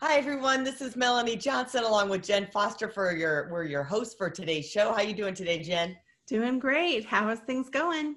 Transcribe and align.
Hi 0.00 0.18
everyone, 0.18 0.62
this 0.62 0.82
is 0.82 0.94
Melanie 0.94 1.36
Johnson 1.36 1.82
along 1.82 2.10
with 2.10 2.22
Jen 2.22 2.48
Foster 2.52 2.86
for 2.86 3.16
your 3.16 3.48
we're 3.50 3.64
your 3.64 3.82
host 3.82 4.18
for 4.18 4.28
today's 4.28 4.70
show. 4.70 4.90
How 4.90 4.96
are 4.96 5.02
you 5.02 5.14
doing 5.14 5.32
today, 5.32 5.62
Jen? 5.62 5.96
Doing 6.26 6.58
great. 6.58 7.06
How 7.06 7.30
is 7.30 7.38
things 7.38 7.70
going? 7.70 8.16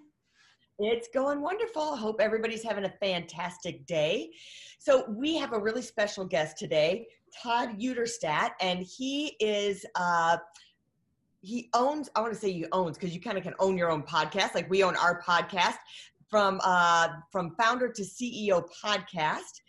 It's 0.79 1.07
going 1.13 1.39
wonderful. 1.39 1.95
Hope 1.95 2.19
everybody's 2.19 2.63
having 2.63 2.83
a 2.83 2.93
fantastic 2.99 3.85
day. 3.85 4.31
So 4.77 5.05
we 5.07 5.38
have 5.38 5.53
a 5.53 5.59
really 5.59 5.81
special 5.81 6.25
guest 6.25 6.57
today, 6.57 7.07
Todd 7.41 7.80
Uterstadt, 7.80 8.52
and 8.59 8.80
he 8.80 9.38
is 9.39 9.85
uh 9.95 10.35
he 11.39 11.69
owns 11.73 12.09
i 12.17 12.19
want 12.19 12.33
to 12.33 12.38
say 12.38 12.52
he 12.52 12.66
owns 12.73 12.97
because 12.97 13.16
you 13.16 13.21
kind 13.21 13.38
of 13.38 13.43
can 13.45 13.53
own 13.59 13.77
your 13.77 13.89
own 13.89 14.03
podcast 14.03 14.53
like 14.53 14.69
we 14.69 14.83
own 14.83 14.97
our 14.97 15.21
podcast 15.21 15.77
from 16.30 16.59
uh, 16.63 17.07
from 17.31 17.55
founder 17.55 17.88
to 17.88 18.02
ceo 18.02 18.67
podcast 18.83 19.61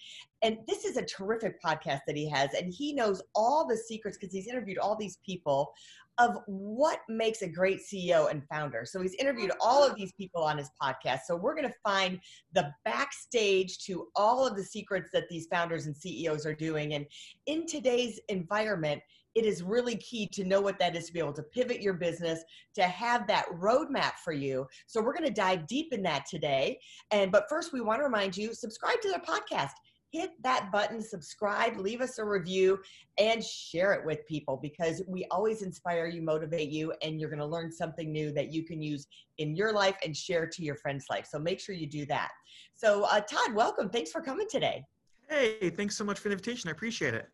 and 0.43 0.59
this 0.67 0.85
is 0.85 0.97
a 0.97 1.05
terrific 1.05 1.63
podcast 1.63 2.01
that 2.07 2.17
he 2.17 2.29
has 2.29 2.55
and 2.55 2.73
he 2.73 2.93
knows 2.93 3.23
all 3.35 3.67
the 3.67 3.77
secrets 3.77 4.17
because 4.19 4.33
he's 4.33 4.47
interviewed 4.47 4.79
all 4.79 4.97
these 4.97 5.19
people 5.25 5.73
of 6.19 6.37
what 6.47 7.01
makes 7.09 7.41
a 7.41 7.49
great 7.49 7.81
ceo 7.81 8.31
and 8.31 8.47
founder. 8.47 8.85
So 8.85 9.01
he's 9.01 9.15
interviewed 9.15 9.53
all 9.61 9.83
of 9.83 9.97
these 9.97 10.13
people 10.13 10.43
on 10.43 10.59
his 10.59 10.71
podcast. 10.83 11.21
So 11.27 11.35
we're 11.35 11.55
going 11.55 11.69
to 11.69 11.75
find 11.83 12.21
the 12.53 12.71
backstage 12.85 13.79
to 13.87 14.09
all 14.15 14.47
of 14.47 14.55
the 14.55 14.63
secrets 14.63 15.09
that 15.15 15.29
these 15.31 15.47
founders 15.47 15.87
and 15.87 15.97
ceos 15.97 16.45
are 16.45 16.55
doing. 16.55 16.93
And 16.95 17.07
in 17.47 17.67
today's 17.67 18.21
environment 18.29 19.01
it 19.35 19.45
is 19.45 19.63
really 19.63 19.97
key 19.97 20.27
to 20.27 20.45
know 20.45 20.61
what 20.61 20.79
that 20.79 20.97
is 20.97 21.07
to 21.07 21.13
be 21.13 21.21
able 21.21 21.33
to 21.33 21.43
pivot 21.43 21.81
your 21.81 21.95
business 21.95 22.43
to 22.75 22.83
have 22.83 23.27
that 23.29 23.47
roadmap 23.53 24.15
for 24.25 24.33
you. 24.33 24.67
So 24.87 25.01
we're 25.01 25.13
going 25.13 25.29
to 25.29 25.33
dive 25.33 25.67
deep 25.67 25.93
in 25.93 26.03
that 26.03 26.27
today. 26.27 26.81
And 27.11 27.31
but 27.31 27.45
first 27.49 27.73
we 27.73 27.81
want 27.81 28.01
to 28.01 28.05
remind 28.05 28.37
you 28.37 28.55
subscribe 28.55 29.01
to 29.03 29.09
their 29.09 29.21
podcast 29.21 29.71
hit 30.11 30.31
that 30.43 30.71
button, 30.73 31.01
subscribe, 31.01 31.77
leave 31.77 32.01
us 32.01 32.19
a 32.19 32.25
review, 32.25 32.81
and 33.19 33.45
share 33.45 33.93
it 33.93 34.05
with 34.05 34.27
people 34.27 34.59
because 34.61 35.03
we 35.07 35.25
always 35.31 35.63
inspire 35.63 36.07
you, 36.07 36.21
motivate 36.21 36.71
you, 36.71 36.93
and 37.03 37.21
you're 37.21 37.31
going 37.31 37.39
to 37.41 37.47
learn 37.47 37.71
something 37.71 38.13
new 38.13 38.33
that 38.33 38.53
you 38.53 38.65
can 38.65 38.83
use 38.83 39.07
in 39.39 39.55
your 39.55 39.73
life 39.73 39.97
and 40.05 40.17
share 40.17 40.47
to 40.47 40.63
your 40.63 40.75
friend's 40.75 41.07
life. 41.09 41.27
So 41.31 41.39
make 41.39 41.61
sure 41.61 41.75
you 41.75 41.87
do 41.87 42.05
that. 42.07 42.31
So, 42.75 43.05
uh, 43.05 43.21
Todd, 43.21 43.55
welcome. 43.55 43.89
Thanks 43.89 44.11
for 44.11 44.21
coming 44.21 44.47
today. 44.51 44.85
Hey, 45.29 45.71
thanks 45.71 45.97
so 45.97 46.05
much 46.05 46.19
for 46.19 46.29
the 46.29 46.33
invitation. 46.33 46.69
I 46.69 46.73
appreciate 46.73 47.15
it. 47.15 47.29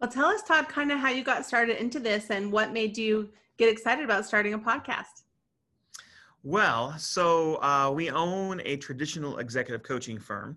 Well, 0.00 0.10
tell 0.10 0.26
us, 0.26 0.42
Todd, 0.42 0.68
kind 0.68 0.90
of 0.90 0.98
how 0.98 1.10
you 1.10 1.22
got 1.22 1.46
started 1.46 1.80
into 1.80 2.00
this 2.00 2.30
and 2.30 2.50
what 2.50 2.72
made 2.72 2.96
you 2.96 3.28
get 3.56 3.68
excited 3.68 4.04
about 4.04 4.24
starting 4.24 4.54
a 4.54 4.58
podcast. 4.58 5.22
Well, 6.42 6.94
so 6.98 7.56
uh, 7.56 7.92
we 7.94 8.10
own 8.10 8.62
a 8.64 8.78
traditional 8.78 9.38
executive 9.38 9.82
coaching 9.82 10.18
firm 10.18 10.56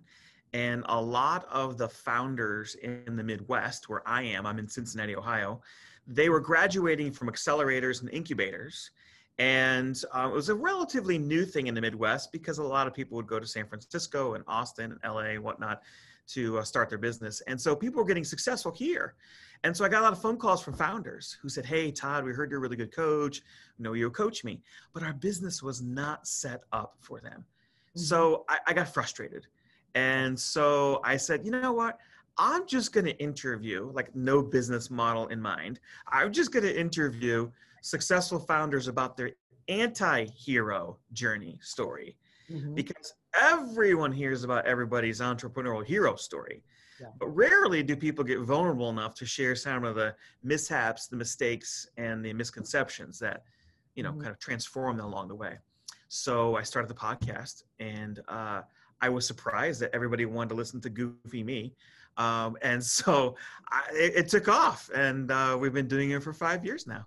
and 0.53 0.83
a 0.87 1.01
lot 1.01 1.45
of 1.51 1.77
the 1.77 1.89
founders 1.89 2.75
in 2.75 3.15
the 3.15 3.23
Midwest, 3.23 3.89
where 3.89 4.07
I 4.07 4.21
am, 4.23 4.45
I'm 4.45 4.59
in 4.59 4.67
Cincinnati, 4.67 5.15
Ohio, 5.15 5.61
they 6.05 6.29
were 6.29 6.39
graduating 6.39 7.11
from 7.11 7.29
accelerators 7.29 8.01
and 8.01 8.09
incubators. 8.11 8.91
And 9.39 9.99
uh, 10.13 10.29
it 10.31 10.33
was 10.33 10.49
a 10.49 10.55
relatively 10.55 11.17
new 11.17 11.43
thing 11.43 11.67
in 11.67 11.73
the 11.73 11.81
Midwest 11.81 12.31
because 12.31 12.59
a 12.59 12.63
lot 12.63 12.85
of 12.85 12.93
people 12.93 13.15
would 13.15 13.25
go 13.25 13.39
to 13.39 13.47
San 13.47 13.65
Francisco 13.65 14.35
and 14.35 14.43
Austin 14.47 14.91
and 14.91 14.99
LA 15.03 15.31
and 15.31 15.43
whatnot 15.43 15.81
to 16.27 16.59
uh, 16.59 16.63
start 16.63 16.89
their 16.89 16.99
business. 16.99 17.41
And 17.47 17.59
so 17.59 17.75
people 17.75 17.99
were 17.99 18.07
getting 18.07 18.23
successful 18.23 18.71
here. 18.71 19.15
And 19.63 19.75
so 19.75 19.85
I 19.85 19.89
got 19.89 20.01
a 20.01 20.03
lot 20.03 20.13
of 20.13 20.21
phone 20.21 20.37
calls 20.37 20.61
from 20.61 20.75
founders 20.75 21.37
who 21.41 21.49
said, 21.49 21.65
Hey, 21.65 21.91
Todd, 21.91 22.25
we 22.25 22.31
heard 22.31 22.51
you're 22.51 22.59
a 22.59 22.61
really 22.61 22.75
good 22.75 22.93
coach. 22.93 23.41
We 23.79 23.83
know 23.83 23.93
you'll 23.93 24.11
coach 24.11 24.43
me. 24.43 24.61
But 24.93 25.03
our 25.03 25.13
business 25.13 25.63
was 25.63 25.81
not 25.81 26.27
set 26.27 26.61
up 26.71 26.95
for 26.99 27.19
them. 27.19 27.45
Mm-hmm. 27.89 28.01
So 28.01 28.45
I, 28.49 28.59
I 28.67 28.73
got 28.73 28.93
frustrated. 28.93 29.47
And 29.95 30.39
so 30.39 31.01
I 31.03 31.17
said, 31.17 31.45
you 31.45 31.51
know 31.51 31.73
what? 31.73 31.99
I'm 32.37 32.65
just 32.65 32.93
going 32.93 33.05
to 33.05 33.17
interview, 33.19 33.91
like 33.93 34.15
no 34.15 34.41
business 34.41 34.89
model 34.89 35.27
in 35.27 35.39
mind. 35.39 35.79
I'm 36.11 36.33
just 36.33 36.51
going 36.51 36.63
to 36.63 36.79
interview 36.79 37.51
successful 37.81 38.39
founders 38.39 38.87
about 38.87 39.15
their 39.17 39.31
anti 39.67 40.25
hero 40.25 40.97
journey 41.13 41.59
story. 41.61 42.17
Mm-hmm. 42.49 42.73
Because 42.73 43.13
everyone 43.39 44.11
hears 44.11 44.43
about 44.43 44.65
everybody's 44.65 45.19
entrepreneurial 45.21 45.85
hero 45.85 46.15
story. 46.15 46.63
Yeah. 46.99 47.07
But 47.19 47.27
rarely 47.27 47.83
do 47.83 47.95
people 47.95 48.23
get 48.23 48.39
vulnerable 48.39 48.89
enough 48.89 49.13
to 49.15 49.25
share 49.25 49.55
some 49.55 49.83
of 49.83 49.95
the 49.95 50.15
mishaps, 50.43 51.07
the 51.07 51.15
mistakes, 51.15 51.87
and 51.97 52.23
the 52.23 52.33
misconceptions 52.33 53.19
that, 53.19 53.43
you 53.95 54.03
know, 54.03 54.11
mm-hmm. 54.11 54.21
kind 54.21 54.31
of 54.31 54.39
transform 54.39 54.97
them 54.97 55.05
along 55.05 55.27
the 55.27 55.35
way. 55.35 55.57
So 56.07 56.55
I 56.55 56.63
started 56.63 56.89
the 56.89 56.95
podcast 56.95 57.63
and, 57.79 58.19
uh, 58.27 58.61
I 59.03 59.09
was 59.09 59.27
surprised 59.27 59.81
that 59.81 59.89
everybody 59.93 60.23
wanted 60.25 60.51
to 60.51 60.55
listen 60.55 60.79
to 60.79 60.89
Goofy 60.89 61.43
Me. 61.43 61.73
Um, 62.15 62.55
and 62.61 62.81
so 62.99 63.35
I, 63.69 63.81
it, 63.91 64.15
it, 64.15 64.29
took 64.29 64.47
off, 64.47 64.89
and 64.95 65.29
uh, 65.29 65.57
we've 65.59 65.73
been 65.73 65.89
doing 65.89 66.11
it 66.11 66.23
for 66.23 66.31
five 66.31 66.63
years 66.63 66.87
now. 66.87 67.05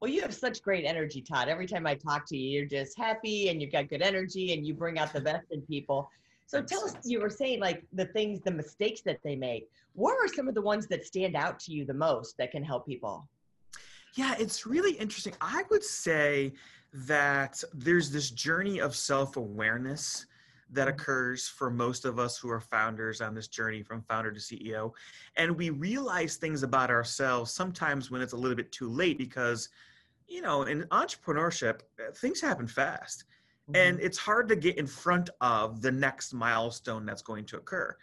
Well, 0.00 0.10
you 0.10 0.20
have 0.20 0.34
such 0.34 0.62
great 0.62 0.84
energy, 0.84 1.22
Todd. 1.22 1.48
Every 1.48 1.66
time 1.66 1.86
I 1.86 1.94
talk 1.94 2.26
to 2.26 2.36
you, 2.36 2.50
you're 2.50 2.68
just 2.68 2.98
happy 2.98 3.48
and 3.48 3.62
you've 3.62 3.72
got 3.72 3.88
good 3.88 4.02
energy 4.02 4.52
and 4.52 4.66
you 4.66 4.74
bring 4.74 4.98
out 4.98 5.12
the 5.12 5.20
best 5.20 5.46
in 5.52 5.62
people. 5.62 6.10
So 6.46 6.62
tell 6.62 6.84
us, 6.84 6.94
you 7.04 7.20
were 7.20 7.30
saying 7.30 7.60
like 7.60 7.84
the 7.94 8.06
things, 8.06 8.40
the 8.40 8.50
mistakes 8.50 9.00
that 9.02 9.20
they 9.24 9.36
make. 9.36 9.70
What 9.94 10.12
are 10.12 10.28
some 10.28 10.48
of 10.48 10.54
the 10.54 10.62
ones 10.62 10.86
that 10.88 11.04
stand 11.06 11.34
out 11.34 11.58
to 11.60 11.72
you 11.72 11.84
the 11.84 11.94
most 11.94 12.36
that 12.38 12.50
can 12.50 12.62
help 12.62 12.86
people? 12.86 13.26
Yeah, 14.14 14.34
it's 14.38 14.66
really 14.66 14.92
interesting. 14.92 15.34
I 15.40 15.64
would 15.70 15.84
say 15.84 16.52
that 16.92 17.62
there's 17.72 18.10
this 18.10 18.30
journey 18.30 18.80
of 18.80 18.94
self 18.94 19.36
awareness 19.36 20.26
that 20.72 20.88
occurs 20.88 21.48
for 21.48 21.70
most 21.70 22.04
of 22.04 22.18
us 22.18 22.38
who 22.38 22.50
are 22.50 22.60
founders 22.60 23.20
on 23.20 23.34
this 23.34 23.48
journey 23.48 23.82
from 23.82 24.02
founder 24.02 24.30
to 24.30 24.40
CEO. 24.40 24.92
And 25.36 25.56
we 25.56 25.70
realize 25.70 26.36
things 26.36 26.62
about 26.62 26.90
ourselves 26.90 27.50
sometimes 27.50 28.10
when 28.10 28.22
it's 28.22 28.32
a 28.32 28.36
little 28.36 28.56
bit 28.56 28.70
too 28.70 28.88
late 28.88 29.18
because, 29.18 29.68
you 30.28 30.42
know, 30.42 30.62
in 30.62 30.82
entrepreneurship, 30.84 31.80
uh, 31.98 32.12
things 32.14 32.40
happen 32.40 32.66
fast. 32.66 33.24
Mm-hmm. 33.70 33.76
And 33.76 34.00
it's 34.00 34.18
hard 34.18 34.48
to 34.48 34.56
get 34.56 34.78
in 34.78 34.86
front 34.86 35.30
of 35.40 35.82
the 35.82 35.90
next 35.90 36.32
milestone 36.32 37.04
that's 37.04 37.22
going 37.22 37.46
to 37.46 37.56
occur. 37.56 37.96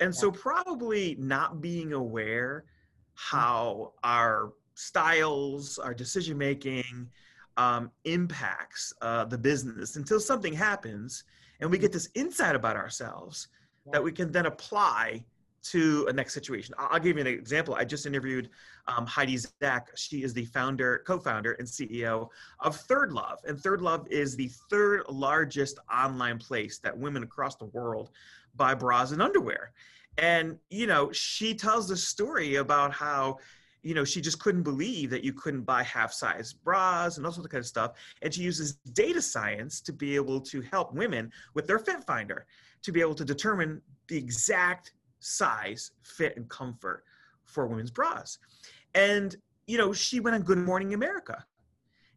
And 0.00 0.14
so, 0.14 0.30
probably 0.30 1.16
not 1.18 1.60
being 1.60 1.92
aware 1.92 2.64
mm-hmm. 2.64 3.36
how 3.36 3.92
our 4.02 4.52
styles, 4.74 5.78
our 5.78 5.94
decision 5.94 6.38
making, 6.38 7.08
um, 7.56 7.90
impacts 8.04 8.92
uh, 9.02 9.24
the 9.24 9.36
business 9.36 9.96
until 9.96 10.20
something 10.20 10.52
happens 10.52 11.24
and 11.60 11.70
we 11.70 11.78
get 11.78 11.92
this 11.92 12.08
insight 12.14 12.54
about 12.54 12.76
ourselves 12.76 13.48
that 13.92 14.02
we 14.02 14.12
can 14.12 14.30
then 14.30 14.46
apply 14.46 15.24
to 15.62 16.06
a 16.08 16.12
next 16.12 16.34
situation. 16.34 16.74
I'll 16.78 17.00
give 17.00 17.16
you 17.16 17.20
an 17.20 17.26
example. 17.26 17.74
I 17.74 17.84
just 17.84 18.06
interviewed 18.06 18.48
um, 18.86 19.06
Heidi 19.06 19.36
Zak. 19.36 19.90
She 19.96 20.22
is 20.22 20.32
the 20.32 20.44
founder, 20.46 21.02
co-founder, 21.06 21.52
and 21.52 21.66
CEO 21.66 22.28
of 22.60 22.76
Third 22.76 23.12
Love, 23.12 23.40
and 23.46 23.60
Third 23.60 23.82
Love 23.82 24.06
is 24.08 24.36
the 24.36 24.50
third 24.70 25.02
largest 25.08 25.78
online 25.92 26.38
place 26.38 26.78
that 26.78 26.96
women 26.96 27.22
across 27.22 27.56
the 27.56 27.66
world 27.66 28.10
buy 28.56 28.74
bras 28.74 29.12
and 29.12 29.20
underwear. 29.20 29.72
And 30.16 30.58
you 30.70 30.86
know, 30.86 31.12
she 31.12 31.54
tells 31.54 31.88
the 31.88 31.96
story 31.96 32.56
about 32.56 32.92
how 32.92 33.38
you 33.82 33.94
know, 33.94 34.04
she 34.04 34.20
just 34.20 34.40
couldn't 34.40 34.62
believe 34.62 35.10
that 35.10 35.24
you 35.24 35.32
couldn't 35.32 35.62
buy 35.62 35.82
half 35.82 36.12
size 36.12 36.52
bras 36.52 37.16
and 37.16 37.24
all 37.24 37.32
sorts 37.32 37.46
of 37.46 37.50
kind 37.50 37.60
of 37.60 37.66
stuff. 37.66 37.92
And 38.22 38.34
she 38.34 38.42
uses 38.42 38.74
data 38.92 39.22
science 39.22 39.80
to 39.82 39.92
be 39.92 40.16
able 40.16 40.40
to 40.42 40.60
help 40.62 40.94
women 40.94 41.30
with 41.54 41.66
their 41.66 41.78
fit 41.78 42.04
finder 42.04 42.46
to 42.82 42.92
be 42.92 43.00
able 43.00 43.14
to 43.14 43.24
determine 43.24 43.80
the 44.08 44.16
exact 44.16 44.92
size, 45.20 45.92
fit, 46.02 46.36
and 46.36 46.48
comfort 46.48 47.04
for 47.44 47.66
women's 47.66 47.90
bras. 47.90 48.38
And, 48.94 49.36
you 49.66 49.78
know, 49.78 49.92
she 49.92 50.20
went 50.20 50.34
on 50.36 50.42
Good 50.42 50.58
Morning 50.58 50.94
America. 50.94 51.44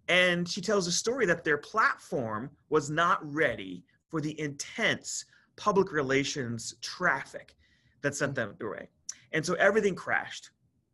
And 0.08 0.48
she 0.48 0.62
tells 0.62 0.88
a 0.88 0.92
story 0.92 1.26
that 1.28 1.44
their 1.44 1.58
platform 1.58 2.50
was 2.70 2.90
not 2.90 3.20
ready 3.24 3.84
for 4.10 4.20
the 4.20 4.38
intense 4.40 5.26
public 5.56 5.92
relations 5.92 6.76
traffic 6.82 7.56
that 8.02 8.16
sent 8.16 8.36
them 8.36 8.56
away. 8.62 8.90
And 9.32 9.46
so 9.46 9.54
everything 9.54 9.96
crashed 9.96 10.50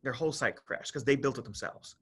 their 0.08 0.14
whole 0.14 0.32
site 0.32 0.56
crashed 0.56 0.94
because 0.94 1.04
they 1.04 1.18
built 1.18 1.38
it 1.38 1.44
themselves. 1.44 1.98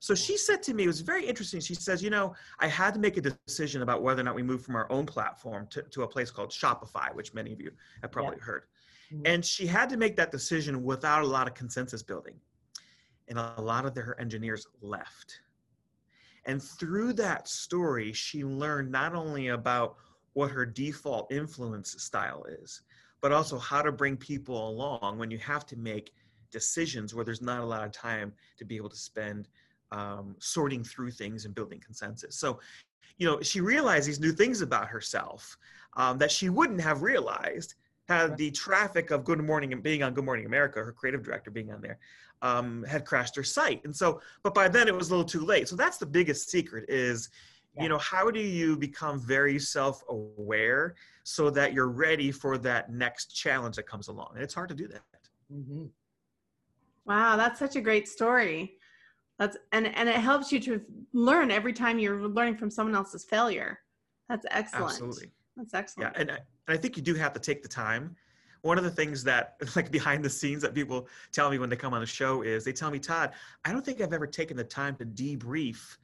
So 0.00 0.14
she 0.14 0.38
said 0.38 0.62
to 0.62 0.72
me, 0.72 0.84
it 0.84 0.86
was 0.86 1.02
very 1.02 1.26
interesting. 1.26 1.60
She 1.60 1.74
says, 1.74 2.02
you 2.02 2.08
know, 2.08 2.34
I 2.58 2.66
had 2.66 2.94
to 2.94 2.98
make 2.98 3.18
a 3.18 3.20
decision 3.20 3.82
about 3.82 4.02
whether 4.02 4.22
or 4.22 4.24
not 4.24 4.34
we 4.34 4.42
move 4.42 4.64
from 4.64 4.74
our 4.74 4.90
own 4.90 5.04
platform 5.04 5.66
to, 5.68 5.82
to 5.82 6.02
a 6.04 6.08
place 6.08 6.30
called 6.30 6.48
Shopify, 6.48 7.14
which 7.14 7.34
many 7.34 7.52
of 7.52 7.60
you 7.60 7.70
have 8.00 8.10
probably 8.10 8.38
yeah. 8.38 8.44
heard. 8.44 8.62
Mhm. 9.12 9.22
And 9.26 9.44
she 9.44 9.66
had 9.66 9.90
to 9.90 9.98
make 9.98 10.16
that 10.16 10.32
decision 10.32 10.82
without 10.82 11.22
a 11.22 11.26
lot 11.26 11.46
of 11.46 11.52
consensus 11.52 12.02
building. 12.02 12.36
And 13.28 13.38
a 13.38 13.60
lot 13.60 13.84
of 13.84 13.94
her 13.96 14.18
engineers 14.18 14.66
left. 14.80 15.42
And 16.46 16.60
through 16.62 17.12
that 17.24 17.48
story, 17.48 18.14
she 18.14 18.44
learned 18.44 18.90
not 18.90 19.14
only 19.14 19.48
about 19.48 19.96
what 20.32 20.50
her 20.50 20.64
default 20.64 21.30
influence 21.30 22.02
style 22.02 22.44
is, 22.62 22.80
but 23.20 23.30
also 23.30 23.58
how 23.58 23.82
to 23.82 23.92
bring 23.92 24.16
people 24.16 24.70
along 24.70 25.18
when 25.18 25.30
you 25.30 25.38
have 25.38 25.66
to 25.66 25.76
make 25.76 26.12
decisions 26.52 27.14
where 27.14 27.24
there's 27.24 27.42
not 27.42 27.60
a 27.60 27.64
lot 27.64 27.84
of 27.84 27.90
time 27.90 28.32
to 28.58 28.64
be 28.64 28.76
able 28.76 28.90
to 28.90 28.96
spend 28.96 29.48
um, 29.90 30.36
sorting 30.38 30.84
through 30.84 31.10
things 31.10 31.44
and 31.44 31.54
building 31.54 31.80
consensus. 31.84 32.36
So, 32.36 32.60
you 33.18 33.26
know, 33.26 33.40
she 33.42 33.60
realized 33.60 34.08
these 34.08 34.20
new 34.20 34.32
things 34.32 34.62
about 34.62 34.86
herself 34.88 35.56
um, 35.96 36.18
that 36.18 36.30
she 36.30 36.48
wouldn't 36.48 36.80
have 36.80 37.02
realized 37.02 37.74
had 38.08 38.36
the 38.36 38.50
traffic 38.50 39.10
of 39.10 39.24
Good 39.24 39.38
Morning 39.40 39.72
and 39.72 39.82
being 39.82 40.02
on 40.02 40.12
Good 40.14 40.24
Morning 40.24 40.46
America, 40.46 40.80
her 40.80 40.92
creative 40.92 41.22
director 41.22 41.50
being 41.50 41.72
on 41.72 41.80
there, 41.80 41.98
um, 42.42 42.84
had 42.84 43.04
crashed 43.04 43.36
her 43.36 43.44
site. 43.44 43.84
And 43.84 43.94
so, 43.94 44.20
but 44.42 44.54
by 44.54 44.68
then 44.68 44.88
it 44.88 44.94
was 44.94 45.08
a 45.08 45.10
little 45.10 45.24
too 45.24 45.44
late. 45.44 45.68
So 45.68 45.76
that's 45.76 45.98
the 45.98 46.06
biggest 46.06 46.50
secret 46.50 46.84
is, 46.88 47.30
Yeah. 47.74 47.84
you 47.84 47.88
know, 47.88 47.98
how 47.98 48.30
do 48.30 48.40
you 48.40 48.76
become 48.76 49.20
very 49.20 49.58
self-aware 49.58 50.94
so 51.22 51.48
that 51.50 51.72
you're 51.72 51.88
ready 51.88 52.32
for 52.32 52.58
that 52.58 52.92
next 52.92 53.34
challenge 53.34 53.76
that 53.76 53.86
comes 53.86 54.08
along? 54.08 54.32
And 54.34 54.42
it's 54.42 54.54
hard 54.54 54.68
to 54.70 54.74
do 54.74 54.88
that. 54.88 55.02
Mhm. 55.50 55.90
Wow, 57.04 57.36
that's 57.36 57.58
such 57.58 57.76
a 57.76 57.80
great 57.80 58.08
story. 58.08 58.74
That's 59.38 59.56
and 59.72 59.86
and 59.96 60.08
it 60.08 60.16
helps 60.16 60.52
you 60.52 60.60
to 60.60 60.80
learn 61.12 61.50
every 61.50 61.72
time 61.72 61.98
you're 61.98 62.28
learning 62.28 62.56
from 62.56 62.70
someone 62.70 62.94
else's 62.94 63.24
failure. 63.24 63.80
That's 64.28 64.46
excellent. 64.50 64.92
Absolutely. 64.92 65.32
That's 65.56 65.74
excellent. 65.74 66.14
Yeah, 66.14 66.20
and 66.20 66.30
I, 66.30 66.34
and 66.34 66.42
I 66.68 66.76
think 66.76 66.96
you 66.96 67.02
do 67.02 67.14
have 67.14 67.32
to 67.34 67.40
take 67.40 67.62
the 67.62 67.68
time. 67.68 68.16
One 68.62 68.78
of 68.78 68.84
the 68.84 68.90
things 68.90 69.24
that, 69.24 69.56
like 69.76 69.90
behind 69.90 70.24
the 70.24 70.30
scenes, 70.30 70.62
that 70.62 70.74
people 70.74 71.08
tell 71.32 71.50
me 71.50 71.58
when 71.58 71.68
they 71.68 71.76
come 71.76 71.92
on 71.92 72.00
the 72.00 72.06
show 72.06 72.42
is 72.42 72.64
they 72.64 72.72
tell 72.72 72.90
me, 72.90 72.98
Todd, 72.98 73.32
I 73.64 73.72
don't 73.72 73.84
think 73.84 74.00
I've 74.00 74.12
ever 74.12 74.26
taken 74.26 74.56
the 74.56 74.64
time 74.64 74.96
to 74.96 75.04
debrief 75.04 75.96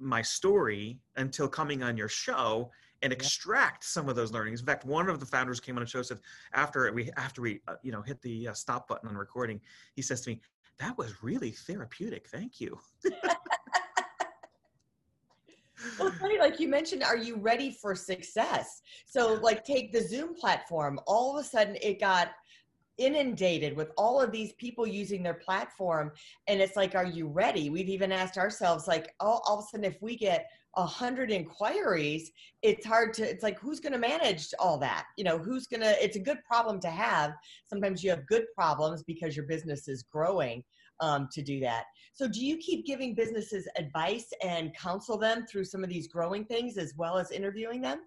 my 0.00 0.22
story 0.22 0.98
until 1.16 1.48
coming 1.48 1.82
on 1.82 1.96
your 1.96 2.08
show 2.08 2.70
and 3.02 3.12
extract 3.12 3.84
some 3.84 4.08
of 4.08 4.16
those 4.16 4.32
learnings. 4.32 4.60
In 4.60 4.66
fact, 4.66 4.84
one 4.84 5.08
of 5.08 5.20
the 5.20 5.26
founders 5.26 5.60
came 5.60 5.76
on 5.76 5.84
the 5.84 5.88
show 5.88 6.02
said 6.02 6.18
after 6.52 6.92
we 6.92 7.10
after 7.16 7.42
we 7.42 7.60
uh, 7.68 7.74
you 7.82 7.92
know 7.92 8.02
hit 8.02 8.20
the 8.22 8.48
uh, 8.48 8.52
stop 8.52 8.88
button 8.88 9.08
on 9.08 9.16
recording, 9.16 9.60
he 9.94 10.02
says 10.02 10.20
to 10.22 10.30
me, 10.30 10.40
"That 10.78 10.96
was 10.98 11.22
really 11.22 11.50
therapeutic. 11.50 12.28
Thank 12.28 12.60
you." 12.60 12.78
Well, 15.98 16.08
it's 16.08 16.18
funny, 16.18 16.38
like 16.38 16.58
you 16.58 16.68
mentioned, 16.68 17.02
are 17.02 17.16
you 17.16 17.36
ready 17.36 17.70
for 17.70 17.94
success? 17.94 18.82
So, 19.06 19.34
like, 19.34 19.64
take 19.64 19.92
the 19.92 20.00
Zoom 20.00 20.34
platform. 20.34 20.98
All 21.06 21.36
of 21.36 21.44
a 21.44 21.46
sudden, 21.46 21.76
it 21.80 22.00
got 22.00 22.30
inundated 22.98 23.76
with 23.76 23.90
all 23.96 24.20
of 24.20 24.32
these 24.32 24.52
people 24.54 24.86
using 24.86 25.22
their 25.22 25.34
platform, 25.34 26.12
and 26.46 26.60
it's 26.60 26.76
like, 26.76 26.94
are 26.94 27.06
you 27.06 27.28
ready? 27.28 27.70
We've 27.70 27.88
even 27.88 28.12
asked 28.12 28.36
ourselves, 28.36 28.86
like, 28.86 29.14
oh, 29.20 29.40
all 29.46 29.58
of 29.58 29.64
a 29.64 29.68
sudden, 29.68 29.84
if 29.84 30.00
we 30.02 30.16
get 30.16 30.46
a 30.76 30.84
hundred 30.84 31.30
inquiries, 31.30 32.30
it's 32.62 32.86
hard 32.86 33.14
to. 33.14 33.28
It's 33.28 33.42
like, 33.42 33.58
who's 33.58 33.80
going 33.80 33.92
to 33.92 33.98
manage 33.98 34.52
all 34.58 34.78
that? 34.78 35.06
You 35.16 35.24
know, 35.24 35.38
who's 35.38 35.66
going 35.66 35.80
to? 35.80 36.04
It's 36.04 36.16
a 36.16 36.20
good 36.20 36.38
problem 36.46 36.80
to 36.80 36.90
have. 36.90 37.32
Sometimes 37.66 38.04
you 38.04 38.10
have 38.10 38.26
good 38.26 38.44
problems 38.54 39.02
because 39.02 39.36
your 39.36 39.46
business 39.46 39.88
is 39.88 40.04
growing 40.04 40.62
um, 41.00 41.28
to 41.32 41.42
do 41.42 41.60
that. 41.60 41.84
So, 42.12 42.28
do 42.28 42.44
you 42.44 42.56
keep 42.58 42.86
giving 42.86 43.14
businesses 43.14 43.68
advice 43.76 44.28
and 44.42 44.74
counsel 44.76 45.18
them 45.18 45.46
through 45.46 45.64
some 45.64 45.82
of 45.82 45.90
these 45.90 46.08
growing 46.08 46.44
things 46.44 46.76
as 46.76 46.94
well 46.96 47.18
as 47.18 47.30
interviewing 47.30 47.80
them? 47.80 48.00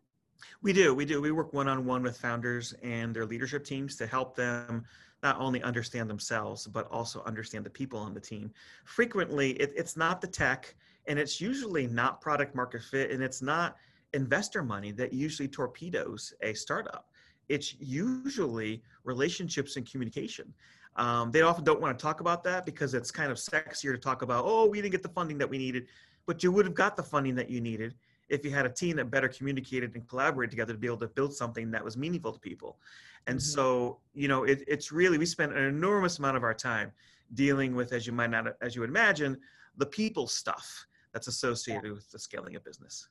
We 0.62 0.74
do. 0.74 0.94
We 0.94 1.06
do. 1.06 1.22
We 1.22 1.32
work 1.32 1.54
one 1.54 1.68
on 1.68 1.86
one 1.86 2.04
with 2.04 2.18
founders 2.18 2.74
and 2.84 3.16
their 3.16 3.26
leadership 3.26 3.64
teams 3.64 3.96
to 3.98 4.08
help 4.08 4.36
them 4.36 4.86
not 5.24 5.40
only 5.40 5.62
understand 5.62 6.10
themselves, 6.10 6.68
but 6.68 6.90
also 6.90 7.24
understand 7.26 7.66
the 7.66 7.70
people 7.70 8.00
on 8.00 8.14
the 8.14 8.20
team. 8.20 8.52
Frequently, 8.86 9.52
it, 9.52 9.72
it's 9.76 9.96
not 9.96 10.20
the 10.20 10.28
tech, 10.28 10.76
and 11.08 11.20
it's 11.20 11.40
usually 11.40 11.88
not 11.88 12.22
product 12.22 12.56
market 12.56 12.82
fit, 12.82 13.12
and 13.12 13.22
it's 13.22 13.42
not 13.42 13.78
investor 14.14 14.64
money 14.64 14.92
that 14.92 15.14
usually 15.14 15.48
torpedoes 15.48 16.34
a 16.42 16.54
startup. 16.54 17.10
It's 17.50 17.76
usually 17.80 18.82
relationships 19.04 19.76
and 19.76 19.90
communication. 19.90 20.54
Um, 20.96 21.32
they 21.32 21.42
often 21.42 21.64
don't 21.64 21.82
want 21.82 21.98
to 21.98 22.02
talk 22.02 22.20
about 22.20 22.44
that 22.44 22.66
because 22.66 22.94
it's 22.94 23.12
kind 23.12 23.32
of 23.32 23.38
sexier 23.38 23.94
to 23.94 23.98
talk 23.98 24.24
about, 24.24 24.44
oh, 24.46 24.66
we 24.66 24.82
didn't 24.82 24.92
get 24.92 25.04
the 25.04 25.10
funding 25.10 25.38
that 25.38 25.50
we 25.50 25.58
needed, 25.58 25.88
but 26.26 26.44
you 26.44 26.52
would 26.52 26.66
have 26.66 26.76
got 26.76 26.98
the 26.98 27.04
funding 27.04 27.36
that 27.36 27.50
you 27.50 27.62
needed 27.62 27.96
if 28.32 28.46
you 28.46 28.52
had 28.52 28.66
a 28.66 28.70
team 28.70 28.96
that 28.96 29.12
better 29.12 29.28
communicated 29.28 29.94
and 29.94 30.08
collaborated 30.08 30.52
together 30.52 30.74
to 30.74 30.80
be 30.80 30.88
able 30.88 30.98
to 30.98 31.08
build 31.08 31.34
something 31.34 31.70
that 31.72 31.84
was 31.84 31.98
meaningful 31.98 32.32
to 32.32 32.40
people. 32.40 32.80
And 33.28 33.38
Mhm. 33.38 33.42
so, 33.42 34.00
you 34.14 34.28
know, 34.28 34.46
it, 34.46 34.64
it's 34.68 34.92
really 34.92 35.18
we 35.18 35.26
spend 35.26 35.52
an 35.52 35.64
enormous 35.64 36.18
amount 36.18 36.38
of 36.38 36.44
our 36.44 36.54
time 36.54 36.92
dealing 37.34 37.76
with, 37.76 37.92
as 37.92 38.08
you 38.08 38.14
might 38.14 38.30
not, 38.30 38.56
as 38.62 38.74
you 38.74 38.82
would 38.82 38.90
imagine, 38.90 39.38
the 39.78 39.86
people 39.86 40.28
stuff 40.28 40.88
that's 41.14 41.28
associated 41.28 41.92
with 41.92 42.10
the 42.10 42.18
scaling 42.18 42.56
of 42.56 42.64
business. 42.64 43.10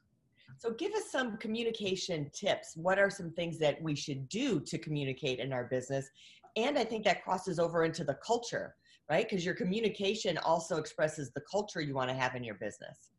So, 0.58 0.72
give 0.72 0.92
us 0.94 1.10
some 1.10 1.36
communication 1.36 2.30
tips. 2.34 2.76
What 2.76 2.98
are 2.98 3.10
some 3.10 3.30
things 3.32 3.58
that 3.58 3.80
we 3.80 3.94
should 3.94 4.28
do 4.28 4.60
to 4.60 4.78
communicate 4.78 5.38
in 5.38 5.52
our 5.52 5.64
business? 5.64 6.08
And 6.56 6.78
I 6.78 6.84
think 6.84 7.04
that 7.04 7.22
crosses 7.22 7.58
over 7.58 7.84
into 7.84 8.04
the 8.04 8.18
culture, 8.26 8.74
right? 9.08 9.28
Because 9.28 9.44
your 9.44 9.54
communication 9.54 10.38
also 10.38 10.76
expresses 10.76 11.30
the 11.30 11.42
culture 11.50 11.80
you 11.80 11.94
want 11.94 12.10
to 12.10 12.16
have 12.16 12.34
in 12.34 12.42
your 12.42 12.56
business. 12.56 13.10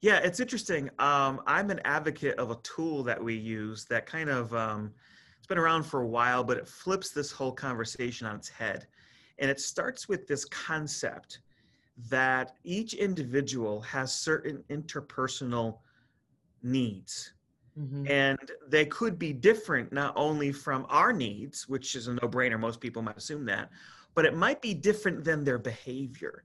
Yeah, 0.00 0.18
it's 0.18 0.40
interesting. 0.40 0.90
Um, 0.98 1.42
I'm 1.46 1.70
an 1.70 1.80
advocate 1.84 2.38
of 2.38 2.50
a 2.50 2.56
tool 2.62 3.02
that 3.04 3.22
we 3.22 3.34
use 3.34 3.84
that 3.86 4.06
kind 4.06 4.30
of 4.30 4.54
um, 4.54 4.94
it's 5.38 5.46
been 5.46 5.58
around 5.58 5.84
for 5.84 6.02
a 6.02 6.06
while, 6.08 6.44
but 6.44 6.56
it 6.56 6.68
flips 6.68 7.10
this 7.10 7.32
whole 7.32 7.52
conversation 7.52 8.26
on 8.26 8.36
its 8.36 8.48
head, 8.48 8.86
and 9.38 9.50
it 9.50 9.60
starts 9.60 10.08
with 10.08 10.26
this 10.26 10.44
concept 10.44 11.40
that 11.96 12.58
each 12.64 12.94
individual 12.94 13.80
has 13.82 14.14
certain 14.14 14.62
interpersonal 14.70 15.80
needs 16.62 17.34
Mhm. 17.76 18.06
and 18.10 18.52
they 18.68 18.86
could 18.86 19.18
be 19.18 19.32
different 19.32 19.92
not 19.92 20.12
only 20.16 20.52
from 20.52 20.86
our 20.88 21.12
needs 21.12 21.68
which 21.68 21.96
is 21.96 22.08
a 22.08 22.14
no-brainer 22.14 22.58
most 22.58 22.80
people 22.80 23.02
might 23.02 23.16
assume 23.16 23.44
that 23.46 23.70
but 24.14 24.24
it 24.26 24.34
might 24.36 24.62
be 24.62 24.74
different 24.74 25.24
than 25.24 25.44
their 25.44 25.58
behavior 25.58 26.44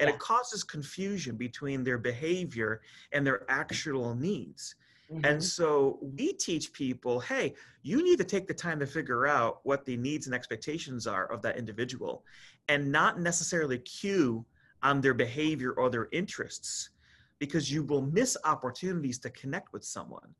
and 0.00 0.08
Yeah. 0.08 0.14
it 0.14 0.18
causes 0.20 0.64
confusion 0.64 1.36
between 1.36 1.84
their 1.84 1.98
behavior 1.98 2.80
and 3.12 3.24
their 3.26 3.48
actual 3.50 4.14
needs 4.14 4.74
Mhm. 5.10 5.28
and 5.28 5.44
so 5.44 5.98
we 6.00 6.32
teach 6.32 6.72
people 6.72 7.20
hey 7.20 7.54
you 7.82 8.02
need 8.02 8.16
to 8.18 8.24
take 8.24 8.46
the 8.46 8.54
time 8.54 8.78
to 8.80 8.86
figure 8.86 9.26
out 9.26 9.60
what 9.64 9.84
the 9.84 9.96
needs 9.96 10.26
and 10.26 10.34
expectations 10.34 11.06
are 11.06 11.30
of 11.30 11.42
that 11.42 11.56
individual 11.58 12.24
and 12.68 12.90
not 12.90 13.20
necessarily 13.20 13.78
cue 13.78 14.44
on 14.82 15.00
their 15.00 15.14
behavior 15.14 15.72
or 15.72 15.90
their 15.90 16.08
interests 16.12 16.90
because 17.38 17.70
you 17.70 17.82
will 17.84 18.02
miss 18.02 18.36
opportunities 18.44 19.18
to 19.18 19.30
connect 19.30 19.72
with 19.72 19.84
someone 19.84 20.34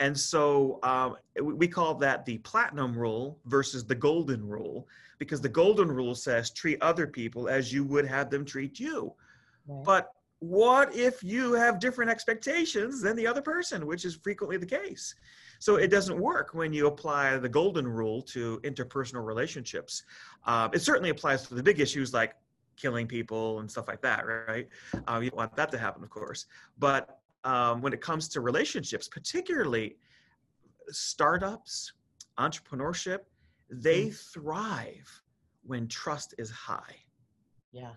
and 0.00 0.18
so 0.18 0.80
um, 0.82 1.16
we 1.40 1.68
call 1.68 1.94
that 1.96 2.24
the 2.24 2.38
platinum 2.38 2.96
rule 2.96 3.38
versus 3.46 3.84
the 3.84 3.94
golden 3.94 4.46
rule, 4.46 4.88
because 5.18 5.40
the 5.40 5.48
golden 5.48 5.88
rule 5.88 6.14
says 6.14 6.50
treat 6.50 6.80
other 6.82 7.06
people 7.06 7.48
as 7.48 7.72
you 7.72 7.84
would 7.84 8.06
have 8.06 8.30
them 8.30 8.44
treat 8.44 8.80
you. 8.80 9.12
Right. 9.66 9.84
But 9.84 10.08
what 10.40 10.94
if 10.94 11.22
you 11.22 11.54
have 11.54 11.78
different 11.78 12.10
expectations 12.10 13.00
than 13.00 13.16
the 13.16 13.26
other 13.26 13.40
person, 13.40 13.86
which 13.86 14.04
is 14.04 14.14
frequently 14.16 14.56
the 14.56 14.66
case? 14.66 15.14
So 15.58 15.76
it 15.76 15.88
doesn't 15.88 16.20
work 16.20 16.52
when 16.52 16.72
you 16.72 16.86
apply 16.88 17.38
the 17.38 17.48
golden 17.48 17.88
rule 17.88 18.20
to 18.22 18.60
interpersonal 18.64 19.24
relationships. 19.24 20.02
Um, 20.44 20.70
it 20.74 20.82
certainly 20.82 21.10
applies 21.10 21.46
to 21.48 21.54
the 21.54 21.62
big 21.62 21.80
issues 21.80 22.12
like 22.12 22.34
killing 22.76 23.06
people 23.06 23.60
and 23.60 23.70
stuff 23.70 23.88
like 23.88 24.02
that, 24.02 24.26
right? 24.26 24.68
Um, 25.06 25.22
you 25.22 25.30
don't 25.30 25.38
want 25.38 25.56
that 25.56 25.70
to 25.70 25.78
happen, 25.78 26.02
of 26.02 26.10
course. 26.10 26.46
But 26.78 27.20
um, 27.44 27.80
when 27.82 27.92
it 27.92 28.00
comes 28.00 28.28
to 28.30 28.40
relationships, 28.40 29.08
particularly 29.08 29.96
startups, 30.88 31.92
entrepreneurship, 32.38 33.20
they 33.70 34.10
thrive 34.10 35.22
when 35.62 35.86
trust 35.88 36.34
is 36.38 36.50
high. 36.50 36.96
yeah. 37.72 37.92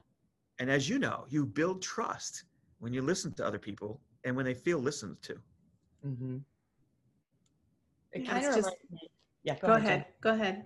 And 0.59 0.71
as 0.71 0.89
you 0.89 0.97
know, 0.97 1.25
you 1.29 1.45
build 1.45 1.83
trust 1.83 2.45
when 2.79 2.91
you 2.91 3.03
listen 3.03 3.31
to 3.35 3.45
other 3.45 3.59
people 3.59 4.01
and 4.23 4.35
when 4.35 4.43
they 4.43 4.55
feel 4.55 4.79
listened 4.79 5.17
to. 5.21 5.35
Mm-hmm. 6.03 6.37
It 8.13 8.27
kind 8.27 8.37
of 8.45 8.55
just- 8.55 8.57
reminds 8.57 8.91
me. 8.91 8.99
Yeah, 9.43 9.55
Go 9.61 9.73
ahead. 9.73 10.05
Go 10.19 10.31
ahead. 10.33 10.65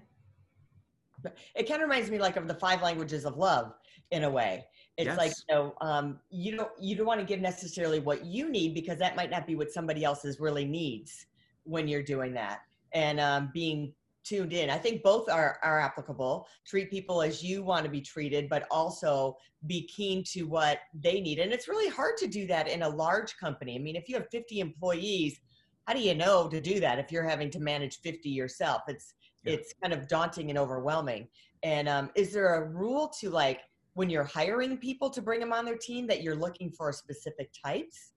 it 1.56 1.68
kind 1.68 1.82
of 1.84 1.90
reminds 1.90 2.10
me 2.10 2.18
like 2.20 2.36
of 2.38 2.48
the 2.48 2.54
five 2.56 2.82
languages 2.82 3.26
of 3.26 3.38
love 3.38 3.74
in 4.12 4.24
a 4.24 4.30
way 4.30 4.66
it's 4.98 5.18
like 5.18 5.30
Yes. 5.30 5.44
you 5.50 5.56
know 5.56 5.74
um, 5.82 6.20
you 6.30 6.56
don't 6.58 6.72
you 6.80 6.96
don't 6.96 7.06
want 7.08 7.20
to 7.20 7.26
give 7.26 7.40
necessarily 7.42 8.00
what 8.00 8.26
you 8.26 8.50
need 8.50 8.74
because 8.74 8.98
that 9.00 9.16
might 9.16 9.30
not 9.32 9.48
be 9.48 9.56
what 9.56 9.72
somebody 9.72 10.04
else's 10.04 10.40
really 10.40 10.66
needs 10.66 11.28
when 11.64 11.88
you're 11.88 12.04
doing 12.04 12.34
that 12.34 12.62
and 12.94 13.20
um, 13.20 13.50
being 13.54 13.94
tuned 14.24 14.54
in 14.54 14.70
i 14.70 14.78
think 14.78 15.02
both 15.02 15.30
are 15.30 15.58
are 15.64 15.80
applicable 15.80 16.48
treat 16.66 16.92
people 16.92 17.22
as 17.22 17.42
you 17.44 17.64
want 17.64 17.84
to 17.84 17.90
be 17.90 18.02
treated 18.02 18.48
but 18.50 18.68
also 18.70 19.36
be 19.66 19.82
keen 19.88 20.24
to 20.24 20.44
what 20.44 20.80
they 20.94 21.20
need 21.22 21.40
and 21.40 21.52
it's 21.52 21.68
really 21.68 21.90
hard 21.90 22.18
to 22.18 22.28
do 22.28 22.46
that 22.46 22.68
in 22.68 22.84
a 22.84 22.90
large 22.90 23.36
company 23.38 23.76
i 23.76 23.80
mean 23.80 23.96
if 23.96 24.08
you 24.08 24.16
have 24.16 24.28
50 24.30 24.60
employees 24.60 25.40
how 25.88 25.94
do 25.94 26.00
you 26.00 26.14
know 26.14 26.48
to 26.48 26.62
do 26.62 26.80
that 26.80 27.00
if 27.00 27.12
you're 27.12 27.28
having 27.28 27.50
to 27.50 27.60
manage 27.60 28.00
50 28.02 28.30
yourself 28.30 28.82
it's 28.88 29.14
Yeah. 29.44 29.54
it's 29.54 29.74
kind 29.82 29.94
of 29.94 30.08
daunting 30.08 30.50
and 30.52 30.60
overwhelming. 30.60 31.28
And 31.64 31.90
um, 31.90 32.12
is 32.16 32.32
there 32.32 32.54
a 32.56 32.68
rule 32.70 33.12
to 33.20 33.30
like 33.32 33.62
when 33.94 34.10
you're 34.10 34.24
hiring 34.24 34.78
people 34.78 35.10
to 35.10 35.22
bring 35.22 35.40
them 35.40 35.54
on 35.54 35.66
their 35.66 35.78
team 35.78 36.08
that 36.08 36.22
you're 36.24 36.36
looking 36.36 36.72
for 36.72 36.92
specific 36.92 37.52
types? 37.66 38.14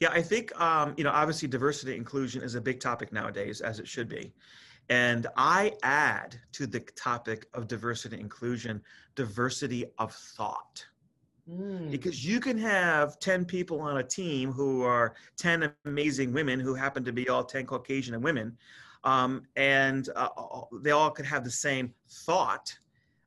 Yeah, 0.00 0.10
I 0.10 0.22
think 0.22 0.58
um, 0.60 0.94
you 0.96 1.04
know 1.04 1.10
obviously 1.10 1.48
diversity 1.48 1.96
inclusion 1.96 2.42
is 2.42 2.54
a 2.54 2.60
big 2.60 2.80
topic 2.80 3.12
nowadays, 3.12 3.60
as 3.60 3.78
it 3.78 3.88
should 3.88 4.08
be. 4.08 4.32
And 4.90 5.26
I 5.36 5.72
add 5.82 6.38
to 6.52 6.66
the 6.66 6.80
topic 6.80 7.46
of 7.54 7.68
diversity 7.68 8.20
inclusion 8.20 8.82
diversity 9.14 9.86
of 9.98 10.12
thought. 10.12 10.84
Mm, 11.50 11.90
Because 11.90 12.24
you 12.24 12.40
can 12.40 12.56
have 12.58 13.18
10 13.18 13.44
people 13.44 13.80
on 13.80 13.98
a 13.98 14.02
team 14.02 14.50
who 14.50 14.82
are 14.82 15.14
10 15.36 15.72
amazing 15.84 16.32
women 16.32 16.58
who 16.58 16.74
happen 16.74 17.04
to 17.04 17.12
be 17.12 17.28
all 17.28 17.44
10 17.44 17.66
Caucasian 17.66 18.20
women, 18.22 18.56
um, 19.04 19.42
and 19.56 20.08
uh, 20.16 20.28
they 20.82 20.90
all 20.90 21.10
could 21.10 21.26
have 21.26 21.44
the 21.44 21.50
same 21.50 21.92
thought 22.08 22.74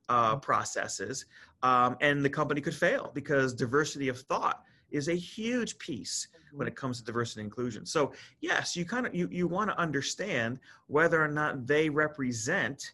uh, 0.08 0.36
processes, 0.36 1.26
um, 1.62 1.96
and 2.00 2.24
the 2.24 2.30
company 2.30 2.60
could 2.60 2.74
fail 2.74 3.10
because 3.14 3.52
diversity 3.54 4.08
of 4.08 4.20
thought 4.20 4.62
is 4.90 5.08
a 5.08 5.14
huge 5.14 5.78
piece 5.78 6.28
when 6.52 6.66
it 6.66 6.74
comes 6.74 6.98
to 6.98 7.04
diversity 7.04 7.40
and 7.40 7.46
inclusion. 7.46 7.84
So 7.84 8.12
yes, 8.40 8.76
you 8.76 8.84
kind 8.84 9.06
of 9.06 9.14
you, 9.14 9.28
you 9.30 9.46
want 9.46 9.70
to 9.70 9.78
understand 9.78 10.60
whether 10.86 11.22
or 11.22 11.28
not 11.28 11.66
they 11.66 11.88
represent 11.88 12.92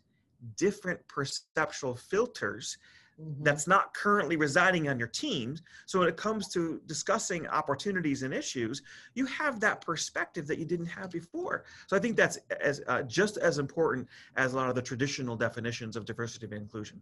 different 0.56 1.00
perceptual 1.08 1.94
filters 1.94 2.76
mhm. 3.20 3.32
that's 3.40 3.66
not 3.66 3.94
currently 3.94 4.36
residing 4.36 4.88
on 4.88 4.98
your 4.98 5.08
team. 5.08 5.56
So 5.86 6.00
when 6.00 6.08
it 6.08 6.16
comes 6.16 6.48
to 6.48 6.80
discussing 6.86 7.46
opportunities 7.46 8.24
and 8.24 8.34
issues, 8.34 8.82
you 9.14 9.26
have 9.26 9.60
that 9.60 9.80
perspective 9.80 10.46
that 10.48 10.58
you 10.58 10.64
didn't 10.64 10.86
have 10.86 11.10
before. 11.10 11.64
So 11.86 11.96
I 11.96 12.00
think 12.00 12.16
that's 12.16 12.38
as 12.60 12.82
uh, 12.88 13.02
just 13.02 13.36
as 13.36 13.58
important 13.58 14.08
as 14.36 14.52
a 14.52 14.56
lot 14.56 14.68
of 14.68 14.74
the 14.74 14.82
traditional 14.82 15.36
definitions 15.36 15.96
of 15.96 16.04
diversity 16.04 16.46
and 16.46 16.54
inclusion. 16.54 17.00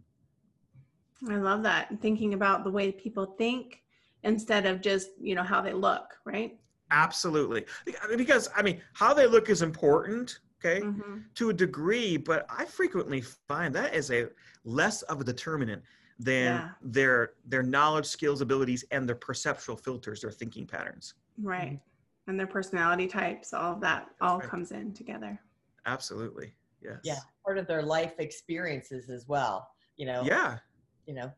I 1.29 1.37
love 1.37 1.63
that. 1.63 1.89
Thinking 2.01 2.33
about 2.33 2.63
the 2.63 2.71
way 2.71 2.91
people 2.91 3.35
think 3.37 3.81
instead 4.23 4.65
of 4.65 4.81
just, 4.81 5.09
you 5.19 5.35
know, 5.35 5.43
how 5.43 5.61
they 5.61 5.73
look, 5.73 6.05
right? 6.25 6.59
Absolutely, 6.91 7.65
because 8.15 8.49
I 8.55 8.61
mean, 8.61 8.79
how 8.93 9.13
they 9.13 9.25
look 9.27 9.49
is 9.49 9.61
important. 9.61 10.39
Okay. 10.63 10.79
hmm 10.81 11.19
to 11.35 11.49
a 11.49 11.53
degree, 11.53 12.15
but 12.15 12.45
I 12.47 12.63
frequently 12.63 13.19
find 13.21 13.73
that 13.73 13.95
is 13.95 14.11
a 14.11 14.27
less 14.63 15.01
of 15.03 15.19
a 15.19 15.23
determinant 15.23 15.81
than 16.19 16.45
Yeah. 16.45 16.69
their 16.81 17.33
their 17.45 17.63
knowledge, 17.63 18.05
skills, 18.05 18.39
abilities, 18.41 18.85
and 18.91 19.09
their 19.09 19.15
perceptual 19.15 19.75
filters, 19.75 20.21
their 20.21 20.31
thinking 20.31 20.67
patterns. 20.67 21.15
Right. 21.41 21.81
And 22.27 22.39
their 22.39 22.47
personality 22.47 23.07
types, 23.07 23.51
all 23.51 23.73
of 23.73 23.81
that 23.81 24.09
all 24.21 24.39
right. 24.39 24.47
comes 24.47 24.71
in 24.71 24.93
together. 24.93 25.41
Absolutely. 25.85 26.53
Yes. 26.81 26.99
yeah, 27.03 27.19
part 27.43 27.57
of 27.57 27.65
their 27.65 27.81
life 27.81 28.13
experiences 28.19 29.09
as 29.09 29.27
well. 29.27 29.67
You 29.97 30.05
know, 30.05 30.23
Yeah. 30.23 30.59
You 31.05 31.13
know 31.13 31.31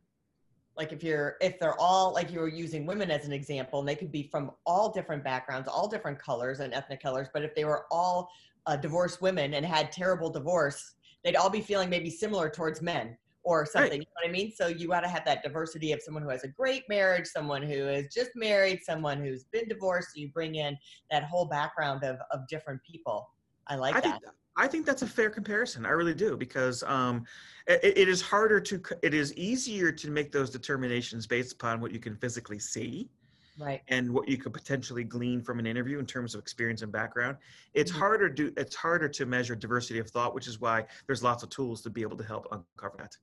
like 0.78 0.92
if 0.92 1.04
you're 1.04 1.36
if 1.42 1.60
they're 1.60 1.80
all 1.80 2.14
like 2.14 2.32
you 2.32 2.40
were 2.40 2.48
using 2.48 2.86
women 2.86 3.10
as 3.10 3.26
an 3.26 3.32
example 3.32 3.80
and 3.80 3.88
they 3.88 3.96
could 3.96 4.12
be 4.12 4.24
from 4.24 4.52
all 4.66 4.92
different 4.92 5.24
backgrounds 5.24 5.68
all 5.68 5.88
different 5.88 6.20
colors 6.20 6.60
and 6.60 6.74
ethnic 6.74 7.02
colors 7.02 7.28
but 7.34 7.44
if 7.44 7.56
they 7.56 7.66
were 7.66 7.86
all 7.92 8.30
uh, 8.68 8.76
divorced 8.76 9.22
women 9.22 9.54
and 9.54 9.66
had 9.66 9.92
terrible 9.92 10.30
divorce 10.30 10.96
they'd 11.24 11.36
all 11.36 11.50
be 11.50 11.62
feeling 11.62 11.90
maybe 11.90 12.10
similar 12.10 12.50
towards 12.50 12.82
men 12.82 13.18
or 13.44 13.66
something 13.66 14.00
you 14.02 14.08
know 14.08 14.22
what 14.24 14.28
i 14.28 14.32
mean? 14.32 14.52
So 14.52 14.68
you 14.68 14.88
got 14.88 15.02
to 15.02 15.08
have 15.08 15.24
that 15.26 15.44
diversity 15.44 15.92
of 15.92 16.02
someone 16.02 16.24
who 16.24 16.30
has 16.30 16.44
a 16.44 16.48
great 16.48 16.84
marriage 16.90 17.28
someone 17.28 17.62
who 17.62 17.88
is 17.88 18.14
just 18.14 18.32
married 18.36 18.80
someone 18.84 19.24
who's 19.24 19.46
been 19.46 19.68
divorced 19.68 20.10
so 20.14 20.20
you 20.20 20.30
bring 20.30 20.56
in 20.56 20.78
that 21.12 21.24
whole 21.24 21.46
background 21.46 22.04
of 22.04 22.18
of 22.32 22.48
different 22.48 22.82
people. 22.84 23.30
I 23.68 23.76
like 23.76 23.96
I 23.96 24.02
that 24.02 24.22
I 24.58 24.68
think 24.68 24.86
that's 24.86 25.02
a 25.02 25.08
fair 25.08 25.30
comparison. 25.30 25.86
I 25.86 25.90
really 25.90 26.14
do 26.14 26.38
because 26.38 26.82
um, 26.84 27.26
it, 27.68 27.98
it 27.98 28.08
is 28.10 28.22
harder 28.22 28.60
to 28.62 28.82
it 29.02 29.14
is 29.14 29.34
easier 29.36 29.92
to 29.92 30.10
make 30.10 30.32
those 30.32 30.50
determinations 30.50 31.28
based 31.28 31.54
upon 31.54 31.82
what 31.82 31.92
you 31.92 32.00
can 32.00 32.16
physically 32.16 32.60
see 32.60 33.10
right 33.58 33.82
and 33.88 34.14
what 34.14 34.28
you 34.28 34.38
could 34.38 34.54
potentially 34.54 35.04
glean 35.04 35.42
from 35.42 35.60
an 35.60 35.66
interview 35.66 35.98
in 36.00 36.06
terms 36.06 36.36
of 36.36 36.42
experience 36.42 36.82
and 36.82 36.92
background. 36.92 37.38
It's 37.74 37.92
Mhm. 37.92 37.96
harder 38.00 38.30
to 38.30 38.54
it's 38.58 38.76
harder 38.76 39.10
to 39.10 39.26
measure 39.26 39.56
diversity 39.56 40.00
of 40.00 40.10
thought, 40.10 40.34
which 40.34 40.48
is 40.48 40.60
why 40.62 40.86
there's 41.08 41.24
lots 41.24 41.44
of 41.44 41.50
tools 41.50 41.82
to 41.84 41.90
be 41.90 42.02
able 42.02 42.18
to 42.18 42.24
help 42.24 42.48
uncover 42.52 42.98
that. 42.98 43.16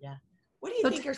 Yeah. 0.00 0.16
What 0.60 0.70
do 0.70 0.76
you 0.76 0.82
So 0.82 0.90
think 0.90 1.06
are 1.06 1.16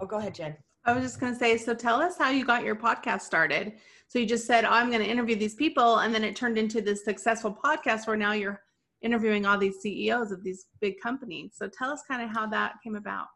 oh 0.00 0.06
go 0.06 0.16
ahead 0.18 0.34
jen 0.34 0.56
I 0.84 0.92
was 0.92 1.04
just 1.04 1.20
going 1.20 1.32
to 1.32 1.38
say, 1.38 1.56
so 1.58 1.74
tell 1.74 2.02
us 2.02 2.18
how 2.18 2.30
you 2.30 2.44
got 2.44 2.64
your 2.64 2.74
podcast 2.74 3.20
started. 3.20 3.74
So 4.08 4.18
you 4.18 4.26
just 4.26 4.48
said, 4.48 4.64
I'm 4.64 4.90
going 4.90 5.00
to 5.00 5.08
interview 5.08 5.36
these 5.36 5.54
people. 5.54 5.98
And 5.98 6.12
then 6.12 6.24
it 6.24 6.34
turned 6.34 6.58
into 6.58 6.80
this 6.80 7.04
successful 7.04 7.56
podcast 7.64 8.08
where 8.08 8.16
now 8.16 8.32
you're 8.32 8.60
interviewing 9.02 9.46
all 9.46 9.58
these 9.58 9.80
CEOs 9.80 10.32
of 10.32 10.42
these 10.42 10.66
big 10.80 10.94
companies. 11.00 11.52
So 11.56 11.68
tell 11.68 11.90
us 11.90 12.02
kind 12.08 12.22
of 12.22 12.30
how 12.30 12.46
that 12.48 12.74
came 12.82 12.94
about. 12.94 13.26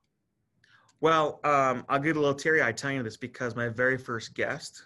Well, 1.00 1.40
um, 1.44 1.84
I'll 1.88 1.98
get 1.98 2.16
a 2.16 2.20
little 2.20 2.34
teary 2.34 2.62
eyed 2.62 2.76
telling 2.76 2.96
you 2.96 3.02
this 3.02 3.16
because 3.16 3.54
my 3.54 3.68
very 3.68 3.98
first 3.98 4.34
guest 4.34 4.82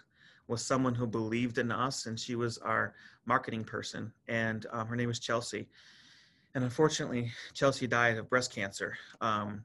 was 0.47 0.65
someone 0.65 0.93
who 0.93 1.07
believed 1.07 1.57
in 1.57 1.71
us, 1.71 2.07
and 2.07 2.19
she 2.19 2.35
was 2.35 2.57
our 2.57 2.93
marketing 3.25 3.63
person, 3.63 4.11
and 4.27 4.65
um, 4.71 4.87
her 4.87 4.97
name 4.97 5.07
was 5.07 5.19
Chelsea. 5.19 5.69
And 6.53 6.63
unfortunately, 6.63 7.31
Chelsea 7.53 7.87
died 7.87 8.17
of 8.17 8.29
breast 8.29 8.53
cancer 8.53 8.97
um, 9.21 9.63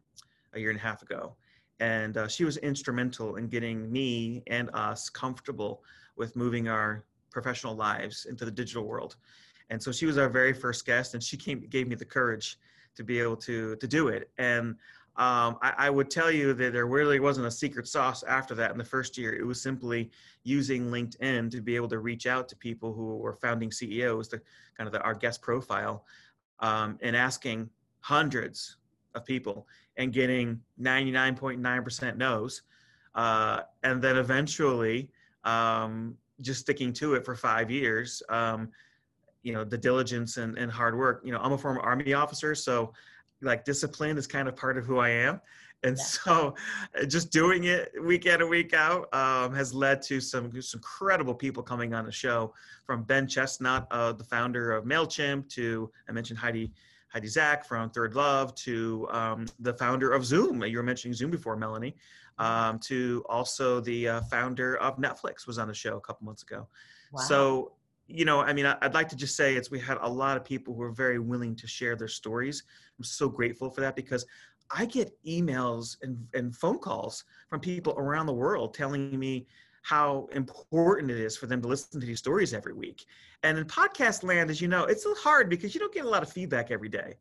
a 0.54 0.60
year 0.60 0.70
and 0.70 0.78
a 0.78 0.82
half 0.82 1.02
ago. 1.02 1.34
And 1.80 2.16
uh, 2.16 2.28
she 2.28 2.44
was 2.44 2.56
instrumental 2.58 3.36
in 3.36 3.48
getting 3.48 3.90
me 3.90 4.42
and 4.46 4.70
us 4.72 5.08
comfortable 5.08 5.82
with 6.16 6.36
moving 6.36 6.68
our 6.68 7.04
professional 7.32 7.74
lives 7.74 8.26
into 8.26 8.44
the 8.44 8.50
digital 8.50 8.84
world. 8.84 9.16
And 9.70 9.82
so 9.82 9.92
she 9.92 10.06
was 10.06 10.18
our 10.18 10.28
very 10.28 10.52
first 10.52 10.86
guest, 10.86 11.14
and 11.14 11.22
she 11.22 11.36
came 11.36 11.60
gave 11.68 11.88
me 11.88 11.94
the 11.94 12.04
courage 12.04 12.58
to 12.94 13.04
be 13.04 13.20
able 13.20 13.36
to 13.38 13.76
to 13.76 13.86
do 13.86 14.08
it. 14.08 14.30
And 14.38 14.76
um, 15.18 15.56
I, 15.62 15.72
I 15.78 15.90
would 15.90 16.10
tell 16.10 16.30
you 16.30 16.52
that 16.52 16.74
there 16.74 16.86
really 16.86 17.20
wasn't 17.20 17.46
a 17.46 17.50
secret 17.50 17.88
sauce 17.88 18.22
after 18.24 18.54
that 18.56 18.70
in 18.72 18.78
the 18.78 18.84
first 18.84 19.16
year. 19.16 19.34
It 19.34 19.46
was 19.46 19.62
simply 19.62 20.10
using 20.44 20.90
LinkedIn 20.90 21.50
to 21.52 21.62
be 21.62 21.74
able 21.74 21.88
to 21.88 21.98
reach 21.98 22.26
out 22.26 22.48
to 22.50 22.56
people 22.56 22.92
who 22.92 23.16
were 23.16 23.32
founding 23.32 23.72
CEOs, 23.72 24.28
the 24.28 24.42
kind 24.76 24.86
of 24.86 24.92
the, 24.92 25.00
our 25.00 25.14
guest 25.14 25.40
profile, 25.40 26.04
um, 26.60 26.98
and 27.00 27.16
asking 27.16 27.70
hundreds 28.00 28.76
of 29.14 29.24
people 29.24 29.66
and 29.96 30.12
getting 30.12 30.60
99.9% 30.80 32.16
no's. 32.18 32.62
Uh, 33.14 33.62
and 33.82 34.02
then 34.02 34.18
eventually 34.18 35.08
um, 35.44 36.14
just 36.42 36.60
sticking 36.60 36.92
to 36.92 37.14
it 37.14 37.24
for 37.24 37.34
five 37.34 37.70
years. 37.70 38.22
Um, 38.28 38.68
you 39.46 39.52
know, 39.52 39.62
the 39.62 39.78
diligence 39.78 40.38
and, 40.38 40.58
and 40.58 40.72
hard 40.72 40.98
work. 40.98 41.22
You 41.24 41.30
know, 41.32 41.38
I'm 41.38 41.52
a 41.52 41.58
former 41.58 41.80
Army 41.80 42.14
officer, 42.14 42.52
so 42.56 42.92
like 43.40 43.64
discipline 43.64 44.18
is 44.18 44.26
kind 44.26 44.48
of 44.48 44.56
part 44.56 44.76
of 44.76 44.84
who 44.84 44.98
I 44.98 45.10
am. 45.10 45.40
And 45.84 45.96
Yeah. 45.96 46.04
so 46.04 46.54
uh, 47.00 47.04
just 47.04 47.30
doing 47.30 47.64
it 47.64 47.92
week 48.02 48.26
in 48.26 48.40
and 48.40 48.50
week 48.50 48.74
out 48.74 49.02
um, 49.14 49.54
has 49.54 49.72
led 49.72 50.02
to 50.02 50.20
some, 50.20 50.50
some 50.60 50.78
incredible 50.78 51.34
people 51.34 51.62
coming 51.62 51.94
on 51.94 52.04
the 52.04 52.10
show 52.10 52.52
from 52.84 53.04
Ben 53.04 53.28
Chestnut, 53.28 53.86
uh, 53.92 54.12
the 54.12 54.24
founder 54.24 54.72
of 54.72 54.84
MailChimp 54.84 55.48
to, 55.50 55.92
I 56.08 56.12
mentioned 56.12 56.40
Heidi, 56.40 56.72
Heidi 57.06 57.28
Zak 57.28 57.64
from 57.64 57.90
Third 57.90 58.16
Love 58.16 58.52
to 58.56 59.06
um, 59.12 59.46
the 59.60 59.74
founder 59.74 60.10
of 60.12 60.24
Zoom. 60.24 60.64
You 60.64 60.78
were 60.78 60.82
mentioning 60.82 61.14
Zoom 61.14 61.30
before, 61.30 61.56
Melanie, 61.56 61.94
um, 62.38 62.80
to 62.80 63.24
also 63.28 63.80
the 63.80 64.08
uh, 64.08 64.20
founder 64.22 64.76
of 64.78 64.96
Netflix 64.96 65.46
was 65.46 65.56
on 65.58 65.68
the 65.68 65.74
show 65.74 65.96
a 65.98 66.00
couple 66.00 66.24
months 66.24 66.42
ago. 66.42 66.66
wow. 67.12 67.20
So, 67.20 67.72
you 68.08 68.24
know, 68.24 68.40
I 68.40 68.52
mean, 68.52 68.66
I'd 68.66 68.94
like 68.94 69.08
to 69.08 69.16
just 69.16 69.36
say 69.36 69.56
it's 69.56 69.70
we 69.70 69.80
had 69.80 69.98
a 70.00 70.08
lot 70.08 70.36
of 70.36 70.44
people 70.44 70.74
who 70.74 70.82
are 70.82 70.92
very 70.92 71.18
willing 71.18 71.56
to 71.56 71.66
share 71.66 71.96
their 71.96 72.08
stories. 72.08 72.62
I'm 72.98 73.04
so 73.04 73.28
grateful 73.28 73.70
for 73.70 73.80
that 73.80 73.96
because 73.96 74.24
I 74.70 74.84
get 74.86 75.12
emails 75.24 75.96
and, 76.02 76.26
and 76.34 76.54
phone 76.54 76.78
calls 76.78 77.24
from 77.48 77.60
people 77.60 77.94
around 77.96 78.26
the 78.26 78.32
world 78.32 78.74
telling 78.74 79.18
me 79.18 79.46
how 79.82 80.28
important 80.32 81.10
it 81.10 81.18
is 81.18 81.36
for 81.36 81.46
them 81.46 81.62
to 81.62 81.68
listen 81.68 82.00
to 82.00 82.06
these 82.06 82.18
stories 82.18 82.52
every 82.52 82.72
week. 82.72 83.04
And 83.44 83.56
in 83.58 83.64
podcast 83.66 84.24
land, 84.24 84.50
as 84.50 84.60
you 84.60 84.66
know, 84.66 84.84
it's 84.84 85.06
hard 85.18 85.48
because 85.48 85.74
you 85.74 85.80
don't 85.80 85.94
get 85.94 86.04
a 86.04 86.08
lot 86.08 86.22
of 86.22 86.32
feedback 86.32 86.70
every 86.72 86.88
day. 86.88 87.14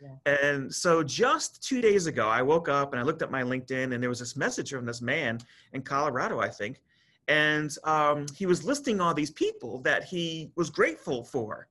Yeah. 0.00 0.32
And 0.32 0.72
so 0.72 1.02
just 1.02 1.62
two 1.62 1.80
days 1.80 2.06
ago, 2.06 2.28
I 2.28 2.42
woke 2.42 2.68
up 2.68 2.92
and 2.92 3.00
I 3.00 3.04
looked 3.04 3.22
at 3.22 3.30
my 3.30 3.42
LinkedIn 3.42 3.92
and 3.92 4.02
there 4.02 4.10
was 4.10 4.20
this 4.20 4.36
message 4.36 4.70
from 4.70 4.86
this 4.86 5.00
man 5.00 5.38
in 5.72 5.82
Colorado, 5.82 6.40
I 6.40 6.48
think. 6.48 6.80
And 7.28 7.74
um, 7.84 8.26
he 8.36 8.46
was 8.46 8.64
listing 8.64 9.00
all 9.00 9.14
these 9.14 9.30
people 9.30 9.80
that 9.80 10.04
he 10.04 10.50
was 10.56 10.70
grateful 10.70 11.24
for. 11.24 11.68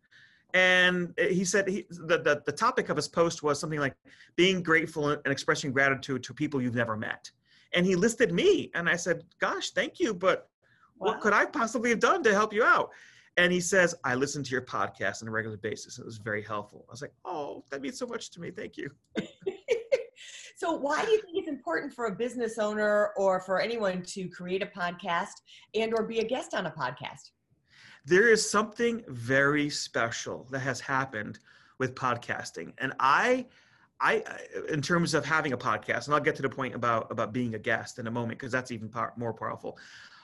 And 0.54 1.14
he 1.18 1.44
said 1.46 1.68
he, 1.68 1.86
the, 1.90 2.20
the, 2.20 2.44
the 2.46 2.52
topic 2.52 2.90
of 2.90 2.96
his 2.96 3.08
post 3.08 3.42
was 3.42 3.60
something 3.60 3.80
like 3.80 3.96
being 4.36 4.62
grateful 4.62 5.10
and 5.10 5.28
expressing 5.28 5.72
gratitude 5.72 6.24
to 6.24 6.34
people 6.34 6.62
you've 6.62 6.76
never 6.76 6.96
met. 6.96 7.30
And 7.74 7.86
he 7.86 7.96
listed 7.96 8.32
me. 8.32 8.70
And 8.76 8.88
I 8.88 8.96
said, 8.96 9.24
Gosh, 9.40 9.72
thank 9.72 10.00
you. 10.00 10.14
But 10.14 10.50
what 10.98 11.22
could 11.22 11.34
I 11.34 11.46
possibly 11.46 11.90
have 11.90 12.00
done 12.00 12.24
to 12.24 12.34
help 12.34 12.54
you 12.54 12.64
out? 12.64 12.92
And 13.38 13.52
he 13.52 13.60
says, 13.60 13.96
I 14.04 14.14
listen 14.14 14.44
to 14.44 14.52
your 14.52 14.62
podcast 14.62 15.24
on 15.24 15.28
a 15.28 15.32
regular 15.32 15.58
basis. 15.58 15.98
It 15.98 16.06
was 16.06 16.18
very 16.18 16.44
helpful. 16.44 16.86
I 16.88 16.92
was 16.92 17.02
like, 17.02 17.14
Oh, 17.26 17.64
that 17.72 17.82
means 17.82 17.98
so 17.98 18.06
much 18.06 18.30
to 18.32 18.42
me. 18.42 18.52
Thank 18.52 18.78
you. 18.78 18.92
so 20.56 20.74
why 20.74 21.04
do 21.04 21.12
you 21.12 21.22
think 21.22 21.38
it's 21.38 21.48
important 21.48 21.94
for 21.94 22.06
a 22.06 22.16
business 22.16 22.58
owner 22.58 23.12
or 23.18 23.40
for 23.40 23.60
anyone 23.60 24.02
to 24.04 24.28
create 24.30 24.62
a 24.62 24.68
podcast 24.68 25.42
and 25.76 25.94
or 25.94 26.04
be 26.04 26.20
a 26.20 26.24
guest 26.24 26.54
on 26.54 26.66
a 26.66 26.72
podcast 26.72 27.32
there 28.06 28.30
is 28.30 28.50
something 28.50 29.04
very 29.08 29.70
special 29.70 30.48
that 30.52 30.60
has 30.60 30.80
happened 30.80 31.40
with 31.80 31.96
podcasting. 31.96 32.74
And 32.80 32.94
I, 33.00 33.46
I, 34.00 34.24
in 34.70 34.82
terms 34.82 35.14
of 35.14 35.26
having 35.26 35.54
a 35.54 35.58
podcast, 35.58 36.06
and 36.06 36.14
I'll 36.14 36.22
get 36.22 36.36
to 36.36 36.42
the 36.42 36.50
point 36.50 36.76
about 36.76 37.10
about 37.12 37.32
being 37.32 37.56
a 37.56 37.60
guest 37.60 38.00
in 38.00 38.08
a 38.08 38.12
moment 38.12 38.40
because 38.40 38.52
that's 38.52 38.72
even 38.72 38.92
more 39.18 39.34
powerful. 39.34 39.78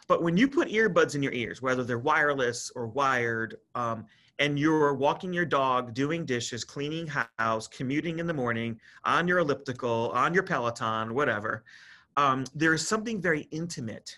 But 0.08 0.24
when 0.24 0.36
you 0.36 0.48
put 0.48 0.70
earbuds 0.70 1.16
in 1.16 1.24
your 1.24 1.34
ears, 1.34 1.62
whether 1.62 1.84
they're 1.84 2.00
wireless 2.00 2.72
or 2.76 2.88
wired, 2.88 3.58
um, 3.76 4.06
and 4.40 4.58
you're 4.58 4.94
walking 4.94 5.34
your 5.34 5.46
dog, 5.46 5.94
doing 5.94 6.26
dishes, 6.26 6.64
cleaning 6.64 7.08
house, 7.38 7.68
commuting 7.68 8.20
in 8.20 8.26
the 8.26 8.34
morning, 8.34 8.80
on 9.04 9.28
your 9.28 9.40
elliptical, 9.40 10.12
on 10.14 10.34
your 10.34 10.44
Peloton, 10.44 11.14
whatever, 11.14 11.64
um, 12.18 12.46
there 12.56 12.74
is 12.74 12.88
something 12.88 13.22
very 13.22 13.48
intimate 13.52 14.18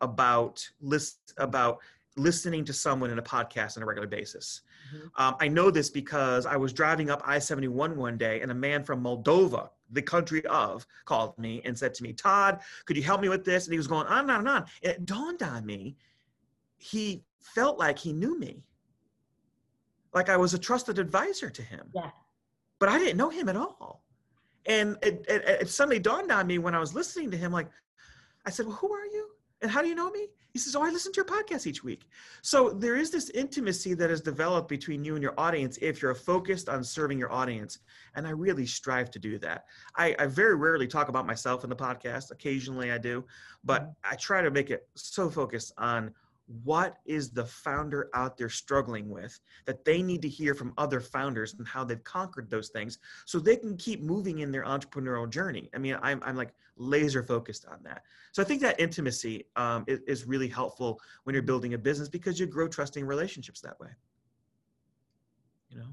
about 0.00 0.66
list 0.80 1.32
about 1.38 1.78
listening 2.16 2.64
to 2.64 2.72
someone 2.72 3.10
in 3.10 3.18
a 3.18 3.22
podcast 3.22 3.76
on 3.76 3.82
a 3.82 3.86
regular 3.86 4.08
basis. 4.08 4.62
Mm-hmm. 4.94 5.22
Um, 5.22 5.36
I 5.38 5.48
know 5.48 5.70
this 5.70 5.90
because 5.90 6.46
I 6.46 6.56
was 6.56 6.72
driving 6.72 7.10
up 7.10 7.22
I 7.26 7.38
71 7.38 7.96
one 7.96 8.16
day 8.16 8.40
and 8.40 8.50
a 8.50 8.54
man 8.54 8.82
from 8.84 9.02
Moldova, 9.02 9.68
the 9.90 10.00
country 10.00 10.44
of, 10.46 10.86
called 11.04 11.38
me 11.38 11.60
and 11.64 11.76
said 11.76 11.92
to 11.94 12.02
me, 12.02 12.14
Todd, 12.14 12.60
could 12.86 12.96
you 12.96 13.02
help 13.02 13.20
me 13.20 13.28
with 13.28 13.44
this? 13.44 13.66
And 13.66 13.72
he 13.72 13.78
was 13.78 13.86
going 13.86 14.06
on 14.06 14.20
and 14.20 14.30
on 14.30 14.38
and 14.40 14.48
on. 14.48 14.64
And 14.82 14.92
it 14.92 15.04
dawned 15.04 15.42
on 15.42 15.66
me, 15.66 15.96
he 16.78 17.22
felt 17.40 17.78
like 17.78 17.98
he 17.98 18.12
knew 18.12 18.38
me, 18.38 18.62
like 20.16 20.30
I 20.30 20.36
was 20.38 20.54
a 20.54 20.58
trusted 20.58 20.98
advisor 20.98 21.50
to 21.50 21.62
him. 21.62 21.90
Yeah. 21.94 22.10
But 22.80 22.88
I 22.88 22.98
didn't 22.98 23.18
know 23.18 23.28
him 23.28 23.50
at 23.50 23.56
all. 23.56 24.02
And 24.66 24.96
it, 25.02 25.24
it, 25.28 25.44
it 25.44 25.68
suddenly 25.68 25.98
dawned 25.98 26.32
on 26.32 26.46
me 26.46 26.58
when 26.58 26.74
I 26.74 26.80
was 26.80 26.94
listening 26.94 27.30
to 27.32 27.36
him, 27.36 27.52
like, 27.52 27.68
I 28.46 28.50
said, 28.50 28.66
Well, 28.66 28.76
who 28.76 28.92
are 28.92 29.04
you? 29.04 29.28
And 29.60 29.70
how 29.70 29.82
do 29.82 29.88
you 29.88 29.94
know 29.94 30.10
me? 30.10 30.28
He 30.52 30.58
says, 30.58 30.74
Oh, 30.74 30.82
I 30.82 30.90
listen 30.90 31.12
to 31.12 31.16
your 31.16 31.26
podcast 31.26 31.66
each 31.66 31.84
week. 31.84 32.06
So 32.40 32.70
there 32.70 32.96
is 32.96 33.10
this 33.10 33.28
intimacy 33.30 33.92
that 33.94 34.08
has 34.08 34.22
developed 34.22 34.70
between 34.70 35.04
you 35.04 35.14
and 35.16 35.22
your 35.22 35.34
audience 35.38 35.78
if 35.82 36.00
you're 36.00 36.14
focused 36.14 36.70
on 36.70 36.82
serving 36.82 37.18
your 37.18 37.30
audience. 37.30 37.80
And 38.14 38.26
I 38.26 38.30
really 38.30 38.66
strive 38.66 39.10
to 39.12 39.18
do 39.18 39.38
that. 39.40 39.66
I, 39.96 40.16
I 40.18 40.26
very 40.26 40.56
rarely 40.56 40.86
talk 40.86 41.08
about 41.08 41.26
myself 41.26 41.62
in 41.62 41.68
the 41.68 41.76
podcast. 41.76 42.30
Occasionally 42.30 42.90
I 42.90 42.98
do, 42.98 43.22
but 43.64 43.82
mm-hmm. 43.82 44.12
I 44.12 44.16
try 44.16 44.40
to 44.40 44.50
make 44.50 44.70
it 44.70 44.88
so 44.94 45.28
focused 45.28 45.72
on 45.76 46.14
what 46.46 46.98
is 47.04 47.30
the 47.30 47.44
founder 47.44 48.08
out 48.14 48.36
there 48.36 48.48
struggling 48.48 49.08
with 49.08 49.40
that 49.64 49.84
they 49.84 50.00
need 50.00 50.22
to 50.22 50.28
hear 50.28 50.54
from 50.54 50.72
other 50.78 51.00
founders 51.00 51.54
and 51.54 51.66
how 51.66 51.82
they've 51.82 52.04
conquered 52.04 52.48
those 52.48 52.68
things 52.68 52.98
so 53.24 53.38
they 53.38 53.56
can 53.56 53.76
keep 53.76 54.00
moving 54.00 54.38
in 54.38 54.52
their 54.52 54.64
entrepreneurial 54.64 55.28
journey? 55.28 55.68
I 55.74 55.78
mean 55.78 55.98
i'm, 56.02 56.22
I'm 56.24 56.36
like 56.36 56.54
laser 56.76 57.22
focused 57.22 57.66
on 57.66 57.78
that. 57.82 58.02
So 58.32 58.42
i 58.42 58.44
think 58.44 58.60
that 58.62 58.78
intimacy 58.80 59.46
um, 59.56 59.84
is, 59.88 60.00
is 60.06 60.24
really 60.24 60.48
helpful 60.48 61.00
when 61.24 61.34
you're 61.34 61.42
building 61.42 61.74
a 61.74 61.78
business 61.78 62.08
because 62.08 62.38
you 62.38 62.46
grow 62.46 62.68
trusting 62.68 63.04
relationships 63.04 63.60
that 63.62 63.78
way. 63.80 63.88
You 65.70 65.78
know? 65.78 65.88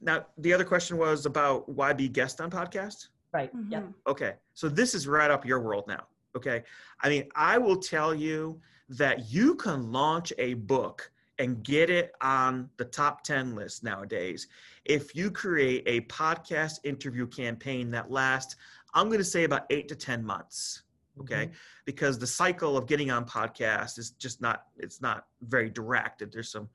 Now 0.00 0.26
the 0.38 0.52
other 0.52 0.64
question 0.64 0.96
was 0.96 1.24
about 1.24 1.68
why 1.68 1.92
be 1.92 2.08
guest 2.08 2.40
on 2.40 2.50
podcast 2.50 3.08
right 3.32 3.54
mm-hmm. 3.54 3.72
yeah. 3.72 3.82
Okay 4.08 4.34
so 4.54 4.68
this 4.68 4.94
is 4.94 5.06
right 5.06 5.30
up 5.30 5.46
your 5.46 5.60
world 5.60 5.84
now 5.86 6.04
okay? 6.36 6.64
I 7.00 7.08
mean 7.08 7.28
i 7.36 7.58
will 7.58 7.76
tell 7.76 8.12
you 8.12 8.60
that 8.88 9.30
you 9.30 9.54
can 9.54 9.92
launch 9.92 10.32
a 10.38 10.54
book 10.54 11.10
and 11.38 11.62
get 11.62 11.88
it 11.88 12.12
on 12.20 12.68
the 12.78 12.84
top 12.84 13.22
10 13.22 13.54
list 13.54 13.84
nowadays. 13.84 14.48
If 14.84 15.14
you 15.14 15.30
create 15.30 15.84
a 15.86 16.00
podcast 16.12 16.80
interview 16.84 17.26
campaign 17.26 17.90
that 17.92 18.10
lasts 18.10 18.56
i'm 18.94 19.08
going 19.08 19.18
to 19.18 19.24
say 19.24 19.44
about 19.44 19.66
8 19.70 19.88
to 19.88 19.94
10 19.94 20.24
months 20.24 20.82
okay? 21.20 21.46
Mm-hmm. 21.46 21.54
because 21.84 22.18
the 22.18 22.26
cycle 22.26 22.76
of 22.76 22.86
getting 22.86 23.10
on 23.10 23.24
podcast 23.24 23.98
is 23.98 24.10
just 24.10 24.40
not 24.40 24.64
it's 24.76 25.00
not 25.00 25.26
very 25.42 25.70
direct 25.70 26.22
there's 26.32 26.50
some 26.50 26.68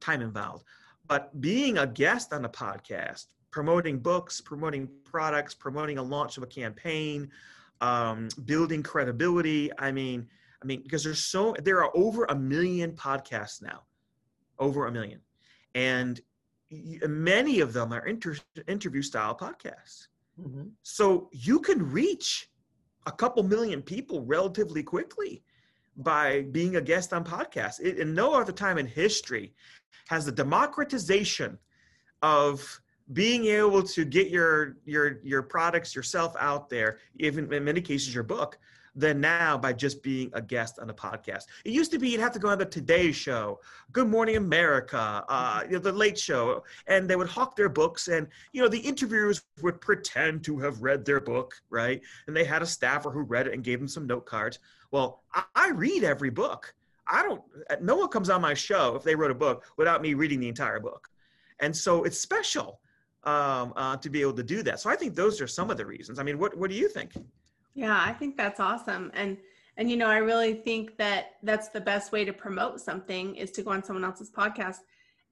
time 0.00 0.20
involved. 0.20 0.64
But 1.06 1.40
being 1.40 1.78
a 1.78 1.86
guest 1.86 2.32
on 2.32 2.44
a 2.44 2.48
podcast 2.48 3.26
promoting 3.50 3.98
books 3.98 4.40
promoting 4.40 4.88
products 5.04 5.54
promoting 5.54 5.98
a 5.98 6.02
launch 6.02 6.36
of 6.36 6.42
a 6.42 6.46
campaign 6.46 7.30
um, 7.80 8.28
building 8.46 8.82
credibility 8.82 9.70
i 9.78 9.92
mean 9.92 10.26
I 10.62 10.66
mean, 10.66 10.82
because 10.82 11.04
there's 11.04 11.24
so 11.24 11.54
there 11.62 11.82
are 11.82 11.90
over 11.96 12.24
a 12.26 12.34
million 12.34 12.92
podcasts 12.92 13.60
now, 13.62 13.82
over 14.58 14.86
a 14.86 14.92
million, 14.92 15.20
and 15.74 16.20
many 16.70 17.60
of 17.60 17.72
them 17.72 17.92
are 17.92 18.06
inter- 18.06 18.36
interview 18.68 19.02
style 19.02 19.36
podcasts. 19.36 20.08
Mm-hmm. 20.40 20.68
So 20.82 21.28
you 21.32 21.60
can 21.60 21.90
reach 21.90 22.50
a 23.06 23.12
couple 23.12 23.42
million 23.42 23.82
people 23.82 24.24
relatively 24.24 24.82
quickly 24.82 25.42
by 25.96 26.42
being 26.52 26.76
a 26.76 26.80
guest 26.80 27.12
on 27.12 27.24
podcasts. 27.24 27.80
It, 27.80 27.98
and 27.98 28.14
no 28.14 28.34
other 28.34 28.52
time 28.52 28.78
in 28.78 28.86
history 28.86 29.54
has 30.08 30.24
the 30.24 30.32
democratization 30.32 31.58
of 32.22 32.80
being 33.12 33.46
able 33.46 33.82
to 33.82 34.04
get 34.04 34.30
your 34.30 34.76
your 34.84 35.18
your 35.22 35.42
products 35.42 35.94
yourself 35.94 36.34
out 36.38 36.70
there, 36.70 36.98
even 37.16 37.52
in 37.52 37.64
many 37.64 37.80
cases 37.80 38.14
your 38.14 38.24
book, 38.24 38.58
than 38.94 39.20
now 39.20 39.56
by 39.56 39.72
just 39.72 40.02
being 40.02 40.30
a 40.34 40.42
guest 40.42 40.78
on 40.78 40.90
a 40.90 40.94
podcast. 40.94 41.44
It 41.64 41.72
used 41.72 41.90
to 41.92 41.98
be 41.98 42.10
you'd 42.10 42.20
have 42.20 42.32
to 42.32 42.38
go 42.38 42.48
on 42.48 42.58
the 42.58 42.66
Today 42.66 43.12
Show, 43.12 43.60
Good 43.92 44.08
Morning 44.08 44.36
America, 44.36 45.24
uh, 45.28 45.62
you 45.64 45.72
know, 45.72 45.78
the 45.78 45.92
Late 45.92 46.18
Show, 46.18 46.62
and 46.86 47.08
they 47.08 47.16
would 47.16 47.28
hawk 47.28 47.56
their 47.56 47.68
books, 47.68 48.08
and 48.08 48.26
you 48.52 48.62
know 48.62 48.68
the 48.68 48.78
interviewers 48.78 49.42
would 49.62 49.80
pretend 49.80 50.44
to 50.44 50.58
have 50.58 50.82
read 50.82 51.04
their 51.04 51.20
book, 51.20 51.54
right? 51.70 52.00
And 52.26 52.36
they 52.36 52.44
had 52.44 52.62
a 52.62 52.66
staffer 52.66 53.10
who 53.10 53.22
read 53.22 53.46
it 53.46 53.54
and 53.54 53.64
gave 53.64 53.78
them 53.78 53.88
some 53.88 54.06
note 54.06 54.26
cards. 54.26 54.58
Well, 54.90 55.22
I, 55.32 55.44
I 55.54 55.70
read 55.70 56.04
every 56.04 56.30
book. 56.30 56.74
I 57.06 57.22
don't. 57.22 57.42
No 57.80 57.96
one 57.96 58.08
comes 58.08 58.30
on 58.30 58.40
my 58.40 58.54
show 58.54 58.94
if 58.96 59.02
they 59.02 59.14
wrote 59.14 59.30
a 59.30 59.34
book 59.34 59.64
without 59.76 60.02
me 60.02 60.14
reading 60.14 60.40
the 60.40 60.48
entire 60.48 60.80
book, 60.80 61.08
and 61.60 61.74
so 61.74 62.04
it's 62.04 62.18
special 62.18 62.80
um, 63.24 63.72
uh, 63.76 63.96
to 63.96 64.10
be 64.10 64.20
able 64.20 64.34
to 64.34 64.42
do 64.42 64.62
that. 64.62 64.80
So 64.80 64.90
I 64.90 64.96
think 64.96 65.14
those 65.14 65.40
are 65.40 65.46
some 65.46 65.70
of 65.70 65.76
the 65.76 65.86
reasons. 65.86 66.18
I 66.18 66.22
mean, 66.22 66.38
what 66.38 66.56
what 66.56 66.70
do 66.70 66.76
you 66.76 66.88
think? 66.88 67.12
Yeah, 67.74 68.02
I 68.04 68.12
think 68.12 68.36
that's 68.36 68.60
awesome. 68.60 69.10
And 69.14 69.38
and 69.76 69.90
you 69.90 69.96
know, 69.96 70.08
I 70.08 70.18
really 70.18 70.54
think 70.54 70.98
that 70.98 71.36
that's 71.42 71.68
the 71.68 71.80
best 71.80 72.12
way 72.12 72.24
to 72.24 72.32
promote 72.32 72.80
something 72.80 73.36
is 73.36 73.50
to 73.52 73.62
go 73.62 73.70
on 73.70 73.82
someone 73.82 74.04
else's 74.04 74.30
podcast. 74.30 74.78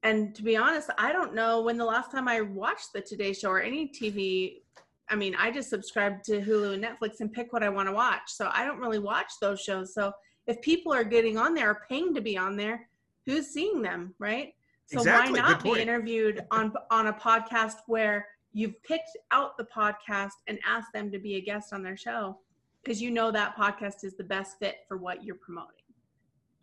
And 0.03 0.33
to 0.33 0.41
be 0.41 0.57
honest, 0.57 0.89
I 0.97 1.11
don't 1.11 1.35
know 1.35 1.61
when 1.61 1.77
the 1.77 1.85
last 1.85 2.11
time 2.11 2.27
I 2.27 2.41
watched 2.41 2.93
the 2.93 3.01
Today 3.01 3.33
Show 3.33 3.49
or 3.49 3.61
any 3.61 3.87
TV. 3.87 4.61
I 5.09 5.15
mean, 5.15 5.35
I 5.37 5.51
just 5.51 5.69
subscribe 5.69 6.23
to 6.23 6.41
Hulu 6.41 6.73
and 6.73 6.83
Netflix 6.83 7.19
and 7.19 7.31
pick 7.31 7.53
what 7.53 7.63
I 7.63 7.69
want 7.69 7.89
to 7.89 7.93
watch. 7.93 8.23
So 8.27 8.49
I 8.51 8.65
don't 8.65 8.79
really 8.79 8.97
watch 8.97 9.31
those 9.41 9.59
shows. 9.61 9.93
So 9.93 10.11
if 10.47 10.59
people 10.61 10.91
are 10.93 11.03
getting 11.03 11.37
on 11.37 11.53
there, 11.53 11.69
or 11.69 11.81
paying 11.87 12.15
to 12.15 12.21
be 12.21 12.37
on 12.37 12.55
there, 12.55 12.87
who's 13.25 13.47
seeing 13.47 13.81
them, 13.81 14.15
right? 14.17 14.53
So 14.87 14.99
exactly. 14.99 15.39
why 15.39 15.49
not 15.49 15.63
be 15.63 15.79
interviewed 15.79 16.45
on 16.49 16.73
on 16.89 17.07
a 17.07 17.13
podcast 17.13 17.75
where 17.87 18.27
you've 18.53 18.81
picked 18.83 19.17
out 19.31 19.57
the 19.57 19.65
podcast 19.75 20.31
and 20.47 20.59
asked 20.65 20.93
them 20.93 21.11
to 21.11 21.19
be 21.19 21.35
a 21.35 21.41
guest 21.41 21.73
on 21.73 21.83
their 21.83 21.97
show 21.97 22.37
because 22.83 23.01
you 23.01 23.11
know 23.11 23.31
that 23.31 23.55
podcast 23.55 24.03
is 24.03 24.15
the 24.17 24.23
best 24.23 24.57
fit 24.59 24.77
for 24.87 24.97
what 24.97 25.23
you're 25.23 25.35
promoting. 25.35 25.75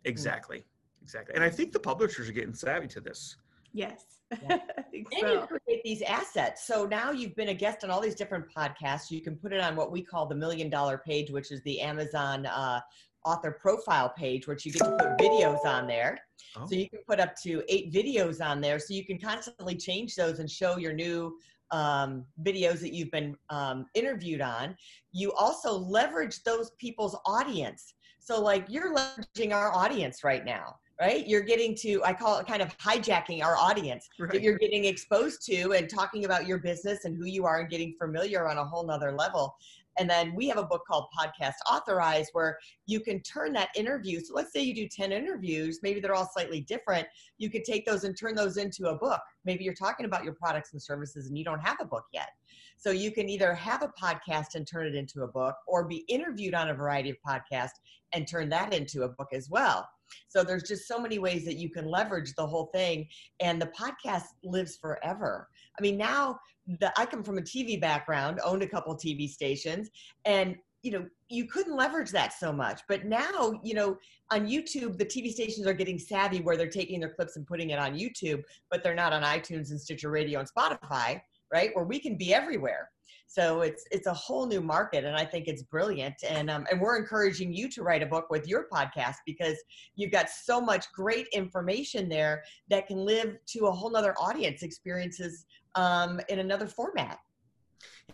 Exactly. 0.05 0.63
Exactly. 1.01 1.35
And 1.35 1.43
I 1.43 1.49
think 1.49 1.71
the 1.71 1.79
publishers 1.79 2.29
are 2.29 2.33
getting 2.33 2.53
savvy 2.53 2.87
to 2.87 3.01
this. 3.01 3.37
Yes. 3.73 4.21
Yeah. 4.43 4.59
and 4.93 5.05
so. 5.19 5.33
you 5.33 5.47
create 5.47 5.83
these 5.83 6.01
assets. 6.01 6.67
So 6.67 6.85
now 6.85 7.11
you've 7.11 7.35
been 7.35 7.49
a 7.49 7.53
guest 7.53 7.83
on 7.83 7.89
all 7.89 8.01
these 8.01 8.15
different 8.15 8.45
podcasts. 8.53 9.09
You 9.09 9.21
can 9.21 9.35
put 9.35 9.53
it 9.53 9.61
on 9.61 9.75
what 9.75 9.91
we 9.91 10.01
call 10.01 10.25
the 10.25 10.35
million 10.35 10.69
dollar 10.69 10.97
page, 10.97 11.31
which 11.31 11.51
is 11.51 11.61
the 11.63 11.81
Amazon 11.81 12.45
uh, 12.45 12.81
author 13.25 13.51
profile 13.51 14.13
page, 14.15 14.47
which 14.47 14.65
you 14.65 14.71
get 14.71 14.83
to 14.83 14.91
put 14.91 15.17
videos 15.17 15.65
on 15.65 15.87
there. 15.87 16.19
Oh. 16.57 16.65
So 16.67 16.75
you 16.75 16.89
can 16.89 16.99
put 17.07 17.19
up 17.19 17.35
to 17.43 17.63
eight 17.69 17.91
videos 17.93 18.43
on 18.43 18.61
there. 18.61 18.79
So 18.79 18.93
you 18.93 19.05
can 19.05 19.19
constantly 19.19 19.75
change 19.75 20.15
those 20.15 20.39
and 20.39 20.49
show 20.49 20.77
your 20.77 20.93
new 20.93 21.37
um, 21.71 22.25
videos 22.43 22.79
that 22.79 22.93
you've 22.93 23.11
been 23.11 23.35
um, 23.49 23.85
interviewed 23.93 24.41
on, 24.41 24.75
you 25.11 25.31
also 25.33 25.73
leverage 25.73 26.43
those 26.43 26.71
people's 26.79 27.17
audience. 27.25 27.93
So, 28.19 28.41
like, 28.41 28.65
you're 28.69 28.93
leveraging 28.93 29.53
our 29.53 29.73
audience 29.73 30.23
right 30.23 30.45
now, 30.45 30.75
right? 30.99 31.27
You're 31.27 31.41
getting 31.41 31.75
to, 31.77 32.03
I 32.03 32.13
call 32.13 32.37
it 32.37 32.47
kind 32.47 32.61
of 32.61 32.77
hijacking 32.77 33.43
our 33.43 33.55
audience 33.55 34.07
right. 34.19 34.31
that 34.31 34.41
you're 34.41 34.57
getting 34.57 34.85
exposed 34.85 35.43
to 35.47 35.71
and 35.73 35.89
talking 35.89 36.25
about 36.25 36.45
your 36.45 36.59
business 36.59 37.05
and 37.05 37.15
who 37.17 37.25
you 37.25 37.45
are 37.45 37.61
and 37.61 37.69
getting 37.69 37.95
familiar 37.99 38.47
on 38.47 38.57
a 38.57 38.63
whole 38.63 38.85
nother 38.85 39.11
level. 39.11 39.55
And 39.97 40.09
then 40.09 40.33
we 40.35 40.47
have 40.47 40.57
a 40.57 40.63
book 40.63 40.83
called 40.87 41.05
Podcast 41.17 41.55
Authorized 41.69 42.29
where 42.33 42.57
you 42.85 42.99
can 42.99 43.21
turn 43.21 43.53
that 43.53 43.69
interview. 43.75 44.19
So 44.19 44.33
let's 44.33 44.53
say 44.53 44.61
you 44.61 44.75
do 44.75 44.87
10 44.87 45.11
interviews, 45.11 45.79
maybe 45.83 45.99
they're 45.99 46.15
all 46.15 46.29
slightly 46.31 46.61
different. 46.61 47.07
You 47.37 47.49
could 47.49 47.63
take 47.63 47.85
those 47.85 48.03
and 48.03 48.17
turn 48.17 48.35
those 48.35 48.57
into 48.57 48.89
a 48.89 48.95
book. 48.95 49.21
Maybe 49.45 49.63
you're 49.63 49.73
talking 49.73 50.05
about 50.05 50.23
your 50.23 50.35
products 50.35 50.73
and 50.73 50.81
services 50.81 51.27
and 51.27 51.37
you 51.37 51.43
don't 51.43 51.65
have 51.65 51.77
a 51.81 51.85
book 51.85 52.05
yet. 52.13 52.29
So 52.77 52.91
you 52.91 53.11
can 53.11 53.27
either 53.27 53.53
have 53.53 53.83
a 53.83 53.91
podcast 54.01 54.55
and 54.55 54.65
turn 54.65 54.87
it 54.87 54.95
into 54.95 55.23
a 55.23 55.27
book 55.27 55.55
or 55.67 55.85
be 55.85 56.05
interviewed 56.07 56.53
on 56.53 56.69
a 56.69 56.73
variety 56.73 57.09
of 57.09 57.17
podcasts 57.27 57.79
and 58.13 58.27
turn 58.27 58.47
that 58.49 58.73
into 58.73 59.03
a 59.03 59.09
book 59.09 59.27
as 59.33 59.49
well. 59.49 59.87
So 60.27 60.43
there's 60.43 60.63
just 60.63 60.87
so 60.87 60.99
many 60.99 61.19
ways 61.19 61.45
that 61.45 61.57
you 61.57 61.69
can 61.69 61.85
leverage 61.85 62.33
the 62.35 62.45
whole 62.45 62.69
thing 62.73 63.07
and 63.39 63.61
the 63.61 63.67
podcast 63.67 64.25
lives 64.43 64.77
forever. 64.77 65.47
I 65.77 65.81
mean, 65.81 65.97
now 65.97 66.39
the, 66.79 66.91
I 66.97 67.05
come 67.05 67.23
from 67.23 67.37
a 67.37 67.41
TV 67.41 67.79
background, 67.79 68.39
owned 68.43 68.63
a 68.63 68.67
couple 68.67 68.95
TV 68.95 69.29
stations, 69.29 69.89
and 70.25 70.55
you 70.81 70.91
know 70.91 71.05
you 71.27 71.45
couldn't 71.45 71.75
leverage 71.75 72.09
that 72.11 72.31
so 72.33 72.53
much 72.53 72.81
but 72.87 73.05
now 73.05 73.59
you 73.63 73.73
know 73.73 73.97
on 74.31 74.47
youtube 74.47 74.97
the 74.97 75.05
tv 75.05 75.29
stations 75.29 75.67
are 75.67 75.73
getting 75.73 75.99
savvy 75.99 76.39
where 76.39 76.55
they're 76.55 76.67
taking 76.67 76.99
their 76.99 77.13
clips 77.13 77.35
and 77.35 77.45
putting 77.45 77.71
it 77.71 77.79
on 77.79 77.97
youtube 77.97 78.41
but 78.71 78.81
they're 78.81 78.95
not 78.95 79.11
on 79.11 79.21
itunes 79.23 79.71
and 79.71 79.81
stitcher 79.81 80.09
radio 80.09 80.39
and 80.39 80.49
spotify 80.49 81.19
right 81.51 81.71
where 81.73 81.85
we 81.85 81.99
can 81.99 82.15
be 82.15 82.33
everywhere 82.33 82.89
so 83.29 83.61
it's 83.61 83.85
it's 83.91 84.07
a 84.07 84.13
whole 84.13 84.47
new 84.47 84.59
market 84.59 85.05
and 85.05 85.15
i 85.15 85.23
think 85.23 85.47
it's 85.47 85.61
brilliant 85.61 86.15
and 86.27 86.49
um, 86.49 86.65
and 86.71 86.81
we're 86.81 86.97
encouraging 86.97 87.53
you 87.53 87.69
to 87.69 87.83
write 87.83 88.01
a 88.01 88.05
book 88.05 88.29
with 88.31 88.47
your 88.47 88.65
podcast 88.73 89.17
because 89.25 89.55
you've 89.95 90.11
got 90.11 90.29
so 90.29 90.59
much 90.59 90.91
great 90.93 91.27
information 91.31 92.09
there 92.09 92.43
that 92.69 92.87
can 92.87 92.97
live 92.97 93.37
to 93.45 93.67
a 93.67 93.71
whole 93.71 93.91
nother 93.91 94.15
audience 94.19 94.63
experiences 94.63 95.45
um, 95.75 96.19
in 96.29 96.39
another 96.39 96.65
format 96.65 97.19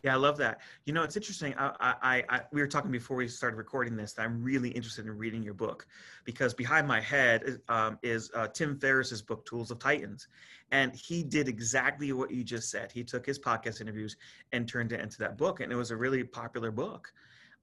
yeah, 0.03 0.13
I 0.13 0.17
love 0.17 0.37
that. 0.37 0.61
You 0.85 0.93
know, 0.93 1.03
it's 1.03 1.15
interesting. 1.15 1.53
I, 1.57 1.95
I, 2.01 2.23
I, 2.29 2.41
we 2.51 2.61
were 2.61 2.67
talking 2.67 2.91
before 2.91 3.17
we 3.17 3.27
started 3.27 3.57
recording 3.57 3.95
this. 3.95 4.13
That 4.13 4.23
I'm 4.23 4.43
really 4.43 4.69
interested 4.69 5.05
in 5.05 5.17
reading 5.17 5.41
your 5.41 5.53
book 5.53 5.87
because 6.25 6.53
behind 6.53 6.87
my 6.87 7.01
head 7.01 7.43
is, 7.45 7.59
um, 7.69 7.97
is 8.03 8.29
uh, 8.35 8.47
Tim 8.47 8.77
Ferriss's 8.77 9.21
book, 9.21 9.45
Tools 9.45 9.71
of 9.71 9.79
Titans, 9.79 10.27
and 10.71 10.95
he 10.95 11.23
did 11.23 11.47
exactly 11.47 12.11
what 12.11 12.31
you 12.31 12.43
just 12.43 12.69
said. 12.69 12.91
He 12.91 13.03
took 13.03 13.25
his 13.25 13.39
podcast 13.39 13.81
interviews 13.81 14.15
and 14.51 14.67
turned 14.67 14.91
it 14.91 14.99
into 14.99 15.17
that 15.19 15.37
book, 15.37 15.59
and 15.59 15.71
it 15.71 15.75
was 15.75 15.91
a 15.91 15.97
really 15.97 16.23
popular 16.23 16.71
book. 16.71 17.11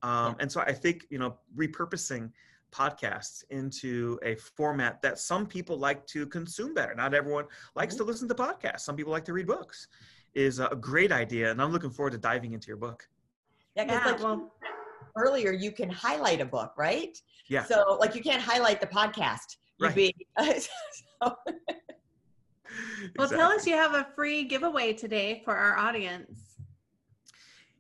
Um, 0.03 0.37
and 0.41 0.51
so 0.51 0.61
I 0.61 0.73
think 0.73 1.07
you 1.11 1.19
know, 1.19 1.37
repurposing 1.57 2.31
podcasts 2.73 3.45
into 3.51 4.19
a 4.23 4.35
format 4.35 5.01
that 5.03 5.19
some 5.19 5.47
people 5.47 5.77
like 5.77 6.07
to 6.07 6.27
consume 6.27 6.75
better. 6.75 6.95
Not 6.95 7.15
everyone 7.15 7.45
likes 7.77 7.95
mm-hmm. 7.95 8.05
to 8.05 8.11
listen 8.11 8.29
to 8.29 8.35
podcasts. 8.35 8.81
Some 8.81 8.97
people 8.97 9.13
like 9.13 9.27
to 9.27 9.33
read 9.33 9.47
books 9.47 9.89
is 10.35 10.59
a 10.59 10.69
great 10.81 11.13
idea, 11.13 11.51
and 11.51 11.61
I'm 11.61 11.73
looking 11.73 11.91
forward 11.91 12.13
to 12.13 12.19
diving 12.19 12.53
into 12.53 12.69
your 12.69 12.77
book. 12.77 13.09
Yeah, 13.77 13.85
because 13.85 14.01
yeah, 14.05 14.13
like 14.13 14.23
well, 14.23 14.53
earlier, 15.17 15.53
you 15.53 15.73
can 15.73 15.89
highlight 15.89 16.41
a 16.41 16.45
book, 16.45 16.73
right? 16.77 17.17
Yeah. 17.49 17.65
So, 17.65 17.97
like, 18.01 18.15
you 18.15 18.23
can't 18.23 18.43
highlight 18.43 18.81
the 18.81 18.87
podcast. 18.87 19.57
You'd 19.79 19.87
right. 19.87 19.97
Be, 19.97 20.15
so. 21.23 21.37
Well, 23.19 23.27
exactly. 23.27 23.37
tell 23.37 23.51
us 23.51 23.67
you 23.67 23.75
have 23.75 23.95
a 23.95 24.07
free 24.15 24.45
giveaway 24.45 24.95
today 24.95 25.43
for 25.45 25.55
our 25.55 25.77
audience. 25.77 26.57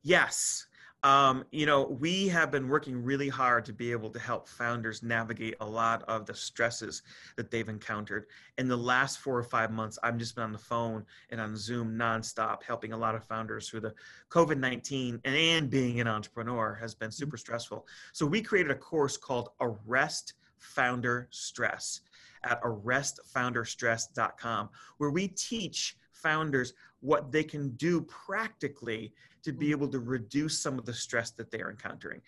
Yes. 0.02 0.66
Um, 1.04 1.44
you 1.50 1.66
know, 1.66 1.82
we 1.82 2.28
have 2.28 2.52
been 2.52 2.68
working 2.68 3.02
really 3.02 3.28
hard 3.28 3.64
to 3.64 3.72
be 3.72 3.90
able 3.90 4.08
to 4.10 4.20
help 4.20 4.46
founders 4.46 5.02
navigate 5.02 5.56
a 5.60 5.66
lot 5.66 6.04
of 6.04 6.26
the 6.26 6.34
stresses 6.34 7.02
that 7.36 7.50
they've 7.50 7.68
encountered. 7.68 8.26
In 8.58 8.68
the 8.68 8.76
last 8.76 9.18
four 9.18 9.36
or 9.36 9.42
five 9.42 9.72
months, 9.72 9.98
I've 10.04 10.16
just 10.16 10.36
been 10.36 10.44
on 10.44 10.52
the 10.52 10.58
phone 10.58 11.04
and 11.30 11.40
on 11.40 11.56
Zoom 11.56 11.98
nonstop, 11.98 12.62
helping 12.62 12.92
a 12.92 12.96
lot 12.96 13.16
of 13.16 13.24
founders 13.24 13.68
through 13.68 13.80
the 13.80 13.94
COVID 14.30 14.58
19 14.58 15.20
and, 15.24 15.34
and 15.34 15.68
being 15.68 16.00
an 16.00 16.06
entrepreneur 16.06 16.78
has 16.80 16.94
been 16.94 17.10
super 17.10 17.36
stressful. 17.36 17.84
So 18.12 18.24
we 18.24 18.40
created 18.40 18.70
a 18.70 18.76
course 18.76 19.16
called 19.16 19.48
Arrest 19.60 20.34
Founder 20.58 21.26
Stress 21.30 22.02
at 22.44 22.62
arrestfounderstress.com, 22.62 24.68
where 24.98 25.10
we 25.10 25.26
teach 25.28 25.96
founders 26.12 26.74
what 27.00 27.32
they 27.32 27.42
can 27.42 27.70
do 27.70 28.02
practically 28.02 29.12
to 29.42 29.52
be 29.52 29.66
mm-hmm. 29.66 29.72
able 29.72 29.88
to 29.88 30.00
reduce 30.00 30.60
some 30.60 30.78
of 30.78 30.84
the 30.84 30.94
stress 30.94 31.30
that 31.32 31.50
they 31.50 31.60
are 31.60 31.70
encountering. 31.70 32.20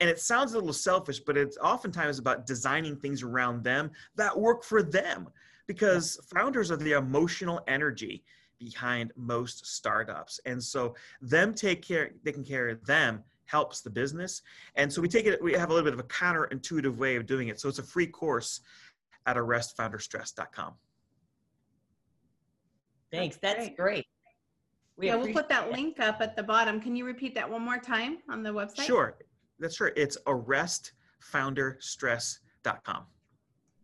And 0.00 0.08
it 0.08 0.18
sounds 0.18 0.52
a 0.52 0.58
little 0.58 0.72
selfish, 0.72 1.20
but 1.20 1.36
it's 1.36 1.58
oftentimes 1.58 2.18
about 2.18 2.46
designing 2.46 2.96
things 2.96 3.22
around 3.22 3.62
them 3.64 3.90
that 4.16 4.38
work 4.38 4.64
for 4.64 4.82
them 4.82 5.28
because 5.66 6.18
founders 6.34 6.70
are 6.70 6.76
the 6.76 6.92
emotional 6.92 7.60
energy 7.68 8.22
behind 8.58 9.12
most 9.16 9.66
startups. 9.66 10.40
And 10.46 10.62
so 10.62 10.94
them 11.20 11.54
take 11.54 11.82
care, 11.82 12.10
taking 12.24 12.44
care 12.44 12.68
of 12.68 12.84
them 12.86 13.22
helps 13.46 13.80
the 13.80 13.90
business. 13.90 14.42
And 14.74 14.92
so 14.92 15.02
we 15.02 15.08
take 15.08 15.26
it, 15.26 15.42
we 15.42 15.52
have 15.52 15.70
a 15.70 15.72
little 15.72 15.84
bit 15.84 15.94
of 15.94 16.00
a 16.00 16.08
counterintuitive 16.08 16.96
way 16.96 17.16
of 17.16 17.26
doing 17.26 17.48
it. 17.48 17.60
So 17.60 17.68
it's 17.68 17.78
a 17.78 17.82
free 17.82 18.06
course 18.06 18.60
at 19.26 19.36
arrestfounderstress.com. 19.36 20.74
Thanks. 23.10 23.36
That's 23.40 23.68
great. 23.76 24.06
Great. 24.96 25.06
We 25.06 25.08
yeah, 25.08 25.16
we'll 25.16 25.32
put 25.32 25.48
that 25.48 25.72
link 25.72 25.98
up 26.00 26.20
at 26.20 26.36
the 26.36 26.42
bottom. 26.42 26.80
Can 26.80 26.96
you 26.96 27.04
repeat 27.04 27.34
that 27.34 27.50
one 27.50 27.62
more 27.62 27.78
time 27.78 28.18
on 28.28 28.42
the 28.42 28.50
website? 28.50 28.86
Sure. 28.86 29.16
That's 29.58 29.76
sure. 29.76 29.92
It's 29.96 30.16
arrestfounderstress.com. 30.26 33.02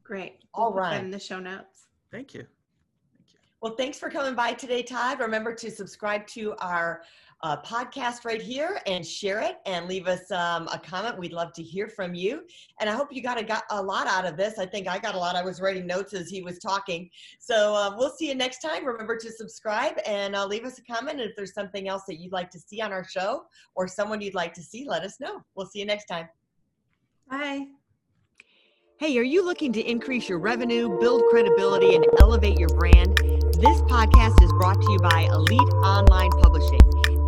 Great. 0.02 0.38
We'll 0.56 0.66
All 0.66 0.72
right. 0.72 1.02
in 1.02 1.10
the 1.10 1.18
show 1.18 1.38
notes. 1.38 1.88
Thank 2.10 2.34
you. 2.34 2.40
Thank 2.40 3.32
you. 3.32 3.38
Well, 3.62 3.74
thanks 3.76 3.98
for 3.98 4.10
coming 4.10 4.34
by 4.34 4.54
today, 4.54 4.82
Todd. 4.82 5.20
Remember 5.20 5.54
to 5.54 5.70
subscribe 5.70 6.26
to 6.28 6.54
our 6.58 7.02
uh, 7.42 7.56
podcast 7.62 8.24
right 8.24 8.42
here 8.42 8.80
and 8.86 9.06
share 9.06 9.40
it 9.40 9.56
and 9.64 9.86
leave 9.86 10.06
us 10.06 10.30
um, 10.30 10.68
a 10.72 10.78
comment. 10.78 11.18
We'd 11.18 11.32
love 11.32 11.52
to 11.54 11.62
hear 11.62 11.88
from 11.88 12.14
you. 12.14 12.42
And 12.80 12.90
I 12.90 12.94
hope 12.94 13.08
you 13.12 13.22
got 13.22 13.38
a, 13.38 13.44
got 13.44 13.64
a 13.70 13.82
lot 13.82 14.06
out 14.06 14.26
of 14.26 14.36
this. 14.36 14.58
I 14.58 14.66
think 14.66 14.86
I 14.86 14.98
got 14.98 15.14
a 15.14 15.18
lot. 15.18 15.36
I 15.36 15.42
was 15.42 15.60
writing 15.60 15.86
notes 15.86 16.12
as 16.12 16.28
he 16.28 16.42
was 16.42 16.58
talking. 16.58 17.08
So 17.38 17.74
uh, 17.74 17.94
we'll 17.96 18.10
see 18.10 18.28
you 18.28 18.34
next 18.34 18.58
time. 18.58 18.84
Remember 18.84 19.16
to 19.16 19.32
subscribe 19.32 19.94
and 20.06 20.36
uh, 20.36 20.46
leave 20.46 20.64
us 20.64 20.78
a 20.78 20.82
comment. 20.82 21.20
And 21.20 21.30
if 21.30 21.36
there's 21.36 21.54
something 21.54 21.88
else 21.88 22.02
that 22.08 22.20
you'd 22.20 22.32
like 22.32 22.50
to 22.50 22.58
see 22.58 22.82
on 22.82 22.92
our 22.92 23.04
show 23.04 23.44
or 23.74 23.88
someone 23.88 24.20
you'd 24.20 24.34
like 24.34 24.52
to 24.54 24.62
see, 24.62 24.84
let 24.86 25.02
us 25.02 25.18
know. 25.18 25.42
We'll 25.54 25.66
see 25.66 25.78
you 25.78 25.86
next 25.86 26.06
time. 26.06 26.28
Bye. 27.30 27.66
Hey, 28.98 29.16
are 29.16 29.22
you 29.22 29.42
looking 29.42 29.72
to 29.72 29.80
increase 29.80 30.28
your 30.28 30.38
revenue, 30.38 30.98
build 31.00 31.22
credibility, 31.30 31.94
and 31.94 32.04
elevate 32.18 32.58
your 32.58 32.68
brand? 32.68 33.16
This 33.16 33.80
podcast 33.82 34.42
is 34.42 34.52
brought 34.52 34.80
to 34.80 34.92
you 34.92 34.98
by 34.98 35.22
Elite 35.22 35.60
Online 35.82 36.30
Publishing 36.42 36.99